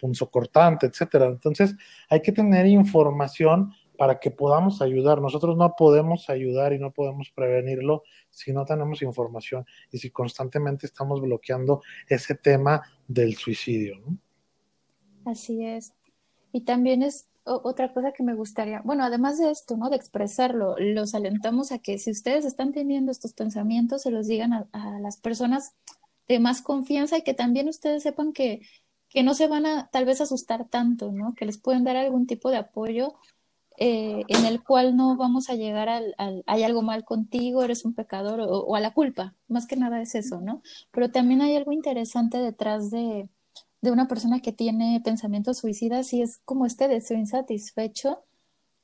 punzo 0.00 0.30
cortante, 0.30 0.86
etcétera. 0.86 1.26
Entonces, 1.26 1.76
hay 2.08 2.22
que 2.22 2.32
tener 2.32 2.66
información 2.66 3.72
para 3.98 4.18
que 4.18 4.30
podamos 4.30 4.80
ayudar. 4.80 5.20
Nosotros 5.20 5.58
no 5.58 5.74
podemos 5.76 6.30
ayudar 6.30 6.72
y 6.72 6.78
no 6.78 6.90
podemos 6.90 7.30
prevenirlo 7.30 8.02
si 8.30 8.50
no 8.50 8.64
tenemos 8.64 9.02
información 9.02 9.66
y 9.92 9.98
si 9.98 10.10
constantemente 10.10 10.86
estamos 10.86 11.20
bloqueando 11.20 11.82
ese 12.08 12.34
tema 12.34 12.80
del 13.06 13.34
suicidio. 13.34 13.98
¿no? 13.98 14.16
Así 15.30 15.66
es. 15.66 15.92
Y 16.50 16.62
también 16.62 17.02
es 17.02 17.28
otra 17.44 17.92
cosa 17.92 18.12
que 18.12 18.22
me 18.22 18.34
gustaría, 18.34 18.82
bueno, 18.84 19.04
además 19.04 19.38
de 19.38 19.50
esto, 19.50 19.76
¿no? 19.76 19.90
De 19.90 19.96
expresarlo, 19.96 20.76
los 20.78 21.14
alentamos 21.14 21.72
a 21.72 21.78
que 21.78 21.98
si 21.98 22.10
ustedes 22.10 22.44
están 22.44 22.72
teniendo 22.72 23.10
estos 23.10 23.32
pensamientos, 23.32 24.02
se 24.02 24.10
los 24.10 24.26
digan 24.26 24.52
a, 24.52 25.00
las 25.00 25.16
personas 25.16 25.74
de 26.28 26.38
más 26.38 26.62
confianza 26.62 27.18
y 27.18 27.22
que 27.22 27.34
también 27.34 27.68
ustedes 27.68 28.02
sepan 28.02 28.32
que, 28.32 28.60
que 29.08 29.22
no 29.22 29.34
se 29.34 29.48
van 29.48 29.66
a 29.66 29.88
tal 29.90 30.04
vez 30.04 30.20
asustar 30.20 30.68
tanto, 30.68 31.12
¿no? 31.12 31.34
Que 31.34 31.46
les 31.46 31.58
pueden 31.58 31.84
dar 31.84 31.96
algún 31.96 32.26
tipo 32.26 32.50
de 32.50 32.58
apoyo 32.58 33.14
eh, 33.82 34.24
en 34.28 34.44
el 34.44 34.62
cual 34.62 34.94
no 34.94 35.16
vamos 35.16 35.48
a 35.48 35.54
llegar 35.54 35.88
al, 35.88 36.14
hay 36.46 36.62
algo 36.64 36.82
mal 36.82 37.04
contigo, 37.04 37.62
eres 37.62 37.86
un 37.86 37.94
pecador 37.94 38.40
o, 38.42 38.76
a 38.76 38.80
la 38.80 38.92
culpa, 38.92 39.34
más 39.48 39.66
que 39.66 39.76
nada 39.76 40.02
es 40.02 40.14
eso, 40.14 40.42
¿no? 40.42 40.62
Pero 40.90 41.10
también 41.10 41.40
hay 41.40 41.56
algo 41.56 41.72
interesante 41.72 42.36
detrás 42.36 42.90
de, 42.90 43.30
de 43.80 43.90
una 43.90 44.08
persona 44.08 44.40
que 44.40 44.52
tiene 44.52 45.00
pensamientos 45.04 45.58
suicidas 45.58 46.12
y 46.12 46.22
es 46.22 46.38
como 46.44 46.66
este 46.66 46.88
deseo 46.88 47.16
insatisfecho 47.18 48.22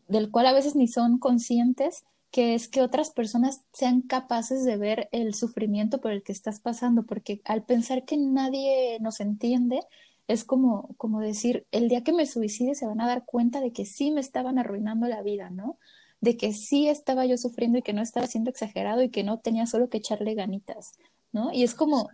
del 0.09 0.31
cual 0.31 0.47
a 0.47 0.53
veces 0.53 0.77
ni 0.77 0.89
son 0.89 1.19
conscientes, 1.19 2.05
que 2.31 2.55
es 2.55 2.69
que 2.69 2.83
otras 2.83 3.11
personas 3.11 3.63
sean 3.73 4.03
capaces 4.03 4.65
de 4.65 4.77
ver 4.77 5.09
el 5.13 5.35
sufrimiento 5.35 6.01
por 6.01 6.13
el 6.13 6.23
que 6.23 6.33
estás 6.33 6.61
pasando, 6.61 7.05
porque 7.05 7.41
al 7.45 7.65
pensar 7.65 8.05
que 8.05 8.17
nadie 8.17 8.99
nos 9.01 9.21
entiende, 9.21 9.81
es 10.29 10.45
como, 10.45 10.95
como 10.97 11.21
decir, 11.21 11.67
el 11.71 11.89
día 11.89 12.03
que 12.03 12.13
me 12.13 12.27
suicide 12.27 12.75
se 12.75 12.87
van 12.87 13.01
a 13.01 13.07
dar 13.07 13.25
cuenta 13.25 13.61
de 13.61 13.73
que 13.73 13.85
sí 13.85 14.11
me 14.11 14.21
estaban 14.21 14.59
arruinando 14.59 15.07
la 15.07 15.23
vida, 15.23 15.51
¿no? 15.51 15.79
De 16.21 16.37
que 16.37 16.53
sí 16.53 16.89
estaba 16.89 17.27
yo 17.27 17.37
sufriendo 17.37 17.79
y 17.79 17.83
que 17.83 17.93
no 17.93 18.03
estaba 18.03 18.27
siendo 18.27 18.51
exagerado 18.51 19.03
y 19.03 19.11
que 19.11 19.23
no 19.23 19.39
tenía 19.39 19.67
solo 19.67 19.89
que 19.89 19.99
echarle 19.99 20.35
ganitas, 20.35 20.93
¿no? 21.33 21.53
Y 21.53 21.63
es 21.63 21.75
como, 21.75 22.09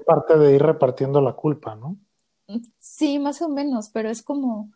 parte 0.00 0.38
de 0.38 0.54
ir 0.54 0.62
repartiendo 0.62 1.20
la 1.20 1.34
culpa, 1.34 1.76
¿no? 1.76 1.96
Sí, 2.78 3.18
más 3.18 3.42
o 3.42 3.48
menos, 3.48 3.90
pero 3.90 4.08
es 4.08 4.22
como, 4.22 4.70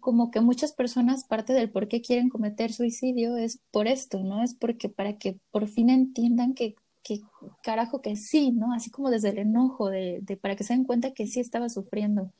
como 0.00 0.30
que 0.30 0.40
muchas 0.40 0.72
personas 0.72 1.24
parte 1.24 1.52
del 1.52 1.70
por 1.70 1.88
qué 1.88 2.02
quieren 2.02 2.28
cometer 2.28 2.72
suicidio 2.72 3.36
es 3.36 3.60
por 3.70 3.86
esto, 3.86 4.22
¿no? 4.22 4.42
Es 4.42 4.54
porque 4.54 4.88
para 4.88 5.18
que 5.18 5.38
por 5.50 5.66
fin 5.66 5.90
entiendan 5.90 6.54
que, 6.54 6.76
que 7.02 7.22
carajo 7.62 8.02
que 8.02 8.16
sí, 8.16 8.52
¿no? 8.52 8.72
Así 8.72 8.90
como 8.90 9.10
desde 9.10 9.30
el 9.30 9.38
enojo, 9.38 9.88
de, 9.88 10.20
de 10.22 10.36
para 10.36 10.56
que 10.56 10.64
se 10.64 10.74
den 10.74 10.84
cuenta 10.84 11.12
que 11.12 11.26
sí 11.26 11.40
estaba 11.40 11.68
sufriendo. 11.68 12.32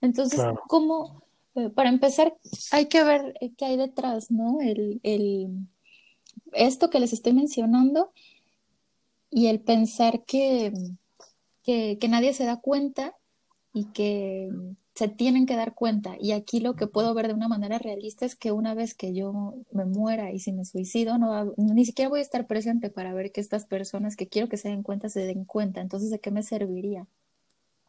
Entonces, 0.00 0.40
¿cómo? 0.66 1.22
Eh, 1.54 1.70
para 1.70 1.88
empezar, 1.88 2.36
hay 2.72 2.86
que 2.86 3.02
ver 3.02 3.34
qué 3.56 3.64
hay 3.64 3.76
detrás, 3.76 4.30
¿no? 4.30 4.60
El, 4.60 5.00
el, 5.02 5.68
esto 6.52 6.90
que 6.90 7.00
les 7.00 7.12
estoy 7.12 7.32
mencionando 7.32 8.12
y 9.30 9.46
el 9.46 9.60
pensar 9.60 10.24
que, 10.24 10.72
que, 11.68 12.08
nadie 12.08 12.32
se 12.32 12.46
da 12.46 12.56
cuenta 12.56 13.14
y 13.74 13.92
que 13.92 14.48
se 14.94 15.08
tienen 15.08 15.44
que 15.44 15.54
dar 15.54 15.74
cuenta. 15.74 16.16
Y 16.18 16.32
aquí 16.32 16.60
lo 16.60 16.74
que 16.74 16.86
puedo 16.86 17.12
ver 17.12 17.28
de 17.28 17.34
una 17.34 17.46
manera 17.46 17.78
realista 17.78 18.24
es 18.24 18.36
que 18.36 18.52
una 18.52 18.72
vez 18.72 18.94
que 18.94 19.12
yo 19.12 19.54
me 19.70 19.84
muera 19.84 20.32
y 20.32 20.38
si 20.38 20.52
me 20.52 20.64
suicido, 20.64 21.18
no 21.18 21.52
ni 21.58 21.84
siquiera 21.84 22.08
voy 22.08 22.20
a 22.20 22.22
estar 22.22 22.46
presente 22.46 22.88
para 22.88 23.12
ver 23.12 23.32
que 23.32 23.42
estas 23.42 23.66
personas 23.66 24.16
que 24.16 24.28
quiero 24.28 24.48
que 24.48 24.56
se 24.56 24.70
den 24.70 24.82
cuenta 24.82 25.10
se 25.10 25.26
den 25.26 25.44
cuenta. 25.44 25.82
Entonces, 25.82 26.10
¿de 26.10 26.20
qué 26.20 26.30
me 26.30 26.42
serviría? 26.42 27.06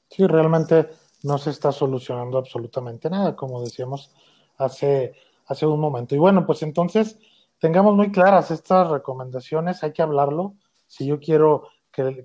Sí, 0.10 0.28
realmente 0.28 0.90
no 1.24 1.38
se 1.38 1.52
está 1.52 1.72
solucionando 1.72 2.38
absolutamente 2.38 3.10
nada, 3.10 3.38
como 3.38 3.62
decíamos 3.62 4.12
hace, 4.58 5.14
hace 5.46 5.66
un 5.66 5.80
momento. 5.80 6.16
Y 6.16 6.18
bueno, 6.18 6.46
pues 6.46 6.64
entonces 6.64 7.18
tengamos 7.60 7.96
muy 7.96 8.12
claras 8.12 8.52
estas 8.52 8.90
recomendaciones, 8.90 9.84
hay 9.84 9.94
que 9.94 10.02
hablarlo. 10.02 10.56
Si 10.88 11.06
yo 11.06 11.20
quiero 11.20 11.70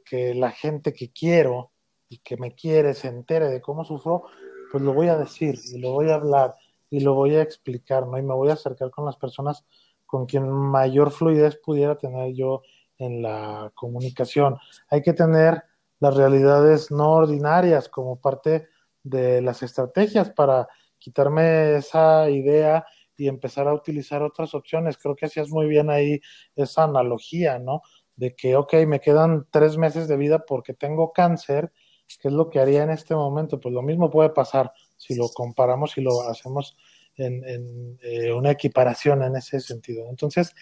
que, 0.04 0.34
la 0.34 0.50
gente 0.50 0.92
que 0.92 1.12
quiero 1.12 1.72
y 2.08 2.18
que 2.18 2.36
me 2.36 2.54
quiere 2.54 2.94
se 2.94 3.08
entere 3.08 3.48
de 3.48 3.60
cómo 3.60 3.84
sufro, 3.84 4.24
pues 4.70 4.82
lo 4.82 4.94
voy 4.94 5.08
a 5.08 5.16
decir 5.16 5.58
y 5.72 5.78
lo 5.78 5.92
voy 5.92 6.10
a 6.10 6.16
hablar 6.16 6.54
y 6.90 7.00
lo 7.00 7.14
voy 7.14 7.34
a 7.36 7.42
explicar, 7.42 8.06
¿no? 8.06 8.18
Y 8.18 8.22
me 8.22 8.34
voy 8.34 8.50
a 8.50 8.54
acercar 8.54 8.90
con 8.90 9.04
las 9.04 9.16
personas 9.16 9.64
con 10.06 10.26
quien 10.26 10.48
mayor 10.48 11.10
fluidez 11.10 11.56
pudiera 11.56 11.96
tener 11.96 12.34
yo 12.34 12.62
en 12.98 13.22
la 13.22 13.72
comunicación. 13.74 14.56
Hay 14.88 15.02
que 15.02 15.12
tener 15.12 15.62
las 15.98 16.14
realidades 16.14 16.90
no 16.90 17.12
ordinarias 17.12 17.88
como 17.88 18.20
parte 18.20 18.68
de 19.02 19.42
las 19.42 19.62
estrategias 19.62 20.30
para 20.30 20.68
quitarme 20.98 21.76
esa 21.76 22.30
idea 22.30 22.84
y 23.16 23.28
empezar 23.28 23.68
a 23.68 23.74
utilizar 23.74 24.22
otras 24.22 24.54
opciones. 24.54 24.96
Creo 24.98 25.14
que 25.14 25.26
hacías 25.26 25.50
muy 25.50 25.66
bien 25.66 25.90
ahí 25.90 26.20
esa 26.56 26.84
analogía, 26.84 27.58
¿no? 27.58 27.82
De 28.16 28.34
que, 28.34 28.56
ok, 28.56 28.74
me 28.86 29.00
quedan 29.00 29.46
tres 29.50 29.76
meses 29.76 30.08
de 30.08 30.16
vida 30.16 30.44
porque 30.46 30.74
tengo 30.74 31.12
cáncer, 31.12 31.72
¿qué 32.20 32.28
es 32.28 32.34
lo 32.34 32.50
que 32.50 32.60
haría 32.60 32.82
en 32.82 32.90
este 32.90 33.14
momento? 33.14 33.60
Pues 33.60 33.74
lo 33.74 33.82
mismo 33.82 34.10
puede 34.10 34.30
pasar 34.30 34.72
si 34.96 35.14
lo 35.14 35.28
comparamos 35.28 35.96
y 35.98 36.02
lo 36.02 36.22
hacemos 36.28 36.76
en, 37.16 37.98
eh, 38.02 38.32
una 38.32 38.50
equiparación 38.50 39.22
en 39.22 39.36
ese 39.36 39.60
sentido. 39.60 40.08
Entonces, 40.08 40.54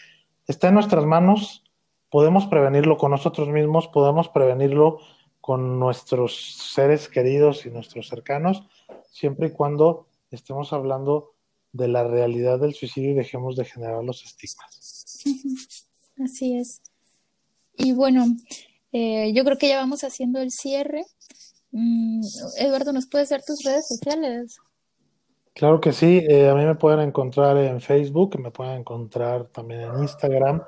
está 0.46 0.68
en 0.68 0.74
nuestras 0.74 1.04
manos 1.04 1.64
podemos 2.12 2.46
prevenirlo 2.46 2.98
con 2.98 3.10
nosotros 3.10 3.48
mismos, 3.48 3.88
podemos 3.88 4.28
prevenirlo 4.28 4.98
con 5.40 5.80
nuestros 5.80 6.70
seres 6.74 7.08
queridos 7.08 7.64
y 7.64 7.70
nuestros 7.70 8.06
cercanos, 8.06 8.68
siempre 9.10 9.48
y 9.48 9.50
cuando 9.52 10.08
estemos 10.30 10.74
hablando 10.74 11.32
de 11.72 11.88
la 11.88 12.04
realidad 12.04 12.60
del 12.60 12.74
suicidio 12.74 13.12
y 13.12 13.14
dejemos 13.14 13.56
de 13.56 13.64
generar 13.64 14.04
los 14.04 14.24
estigmas. 14.24 15.24
Así 16.22 16.58
es. 16.58 16.82
Y 17.76 17.92
bueno, 17.92 18.26
eh, 18.92 19.32
yo 19.34 19.44
creo 19.44 19.58
que 19.58 19.68
ya 19.68 19.78
vamos 19.78 20.04
haciendo 20.04 20.40
el 20.40 20.50
cierre. 20.50 21.04
Mm, 21.70 22.22
Eduardo, 22.58 22.92
¿nos 22.92 23.06
puedes 23.06 23.30
dar 23.30 23.42
tus 23.42 23.64
redes 23.64 23.88
sociales? 23.88 24.58
Claro 25.54 25.80
que 25.80 25.92
sí, 25.92 26.22
eh, 26.28 26.48
a 26.48 26.54
mí 26.54 26.64
me 26.64 26.74
pueden 26.74 27.00
encontrar 27.00 27.56
en 27.58 27.80
Facebook, 27.80 28.40
me 28.40 28.50
pueden 28.50 28.80
encontrar 28.80 29.46
también 29.48 29.82
en 29.82 30.00
Instagram 30.00 30.62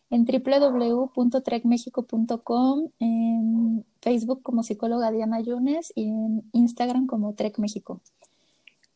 en 0.09 0.25
www.trecmexico.com, 0.25 2.89
en 2.99 3.85
Facebook 4.01 4.43
como 4.43 4.63
psicóloga 4.63 5.11
Diana 5.11 5.41
Yunes 5.41 5.91
y 5.95 6.09
en 6.09 6.49
Instagram 6.53 7.07
como 7.07 7.33
Trek 7.33 7.59
México. 7.59 8.01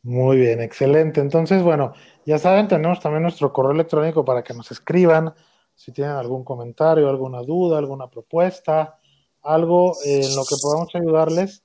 Muy 0.04 0.38
bien, 0.38 0.62
excelente. 0.62 1.19
Entonces, 1.19 1.62
bueno, 1.62 1.93
ya 2.26 2.39
saben, 2.39 2.67
tenemos 2.67 3.00
también 3.00 3.24
nuestro 3.24 3.52
correo 3.52 3.72
electrónico 3.72 4.24
para 4.24 4.43
que 4.43 4.54
nos 4.54 4.72
escriban 4.72 5.34
si 5.80 5.91
tienen 5.93 6.15
algún 6.15 6.43
comentario, 6.43 7.10
alguna 7.10 7.41
duda, 7.41 7.78
alguna 7.78 8.10
propuesta, 8.10 9.00
algo 9.41 9.93
en 10.04 10.36
lo 10.36 10.43
que 10.43 10.58
podamos 10.62 10.93
ayudarles, 10.93 11.63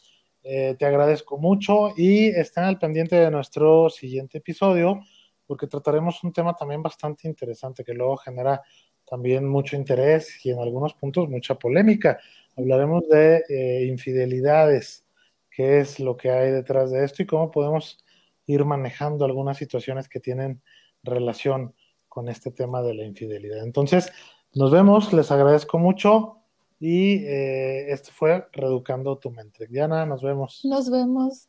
Eh, 0.49 0.75
te 0.79 0.85
agradezco 0.85 1.37
mucho 1.37 1.89
y 1.97 2.27
estén 2.27 2.63
al 2.63 2.79
pendiente 2.79 3.17
de 3.17 3.29
nuestro 3.29 3.89
siguiente 3.89 4.37
episodio, 4.37 5.01
porque 5.45 5.67
trataremos 5.67 6.23
un 6.23 6.31
tema 6.31 6.55
también 6.55 6.81
bastante 6.81 7.27
interesante 7.27 7.83
que 7.83 7.93
luego 7.93 8.15
genera 8.15 8.61
también 9.05 9.45
mucho 9.45 9.75
interés 9.75 10.45
y 10.45 10.51
en 10.51 10.59
algunos 10.59 10.93
puntos 10.93 11.27
mucha 11.27 11.55
polémica. 11.55 12.17
Hablaremos 12.55 13.09
de 13.09 13.43
eh, 13.49 13.87
infidelidades, 13.87 15.05
qué 15.51 15.79
es 15.79 15.99
lo 15.99 16.15
que 16.15 16.31
hay 16.31 16.51
detrás 16.51 16.91
de 16.91 17.03
esto 17.03 17.23
y 17.23 17.25
cómo 17.25 17.51
podemos 17.51 17.97
ir 18.45 18.63
manejando 18.63 19.25
algunas 19.25 19.57
situaciones 19.57 20.07
que 20.07 20.21
tienen 20.21 20.61
relación 21.03 21.75
con 22.07 22.29
este 22.29 22.51
tema 22.51 22.81
de 22.81 22.93
la 22.93 23.03
infidelidad. 23.03 23.65
Entonces, 23.65 24.13
nos 24.53 24.71
vemos, 24.71 25.11
les 25.11 25.29
agradezco 25.29 25.77
mucho 25.77 26.36
y 26.79 27.25
eh, 27.25 27.91
esto 27.91 28.11
fue 28.11 28.47
Reeducando 28.51 29.17
tu 29.17 29.31
mente. 29.31 29.67
Diana, 29.67 30.05
nos 30.05 30.21
vemos. 30.21 30.63
Nos 30.63 30.89
vemos. 30.89 31.47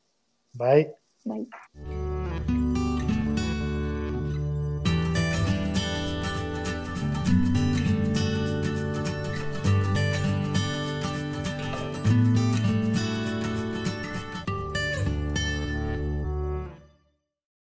Bye. 0.53 0.95
Bye. 1.25 1.49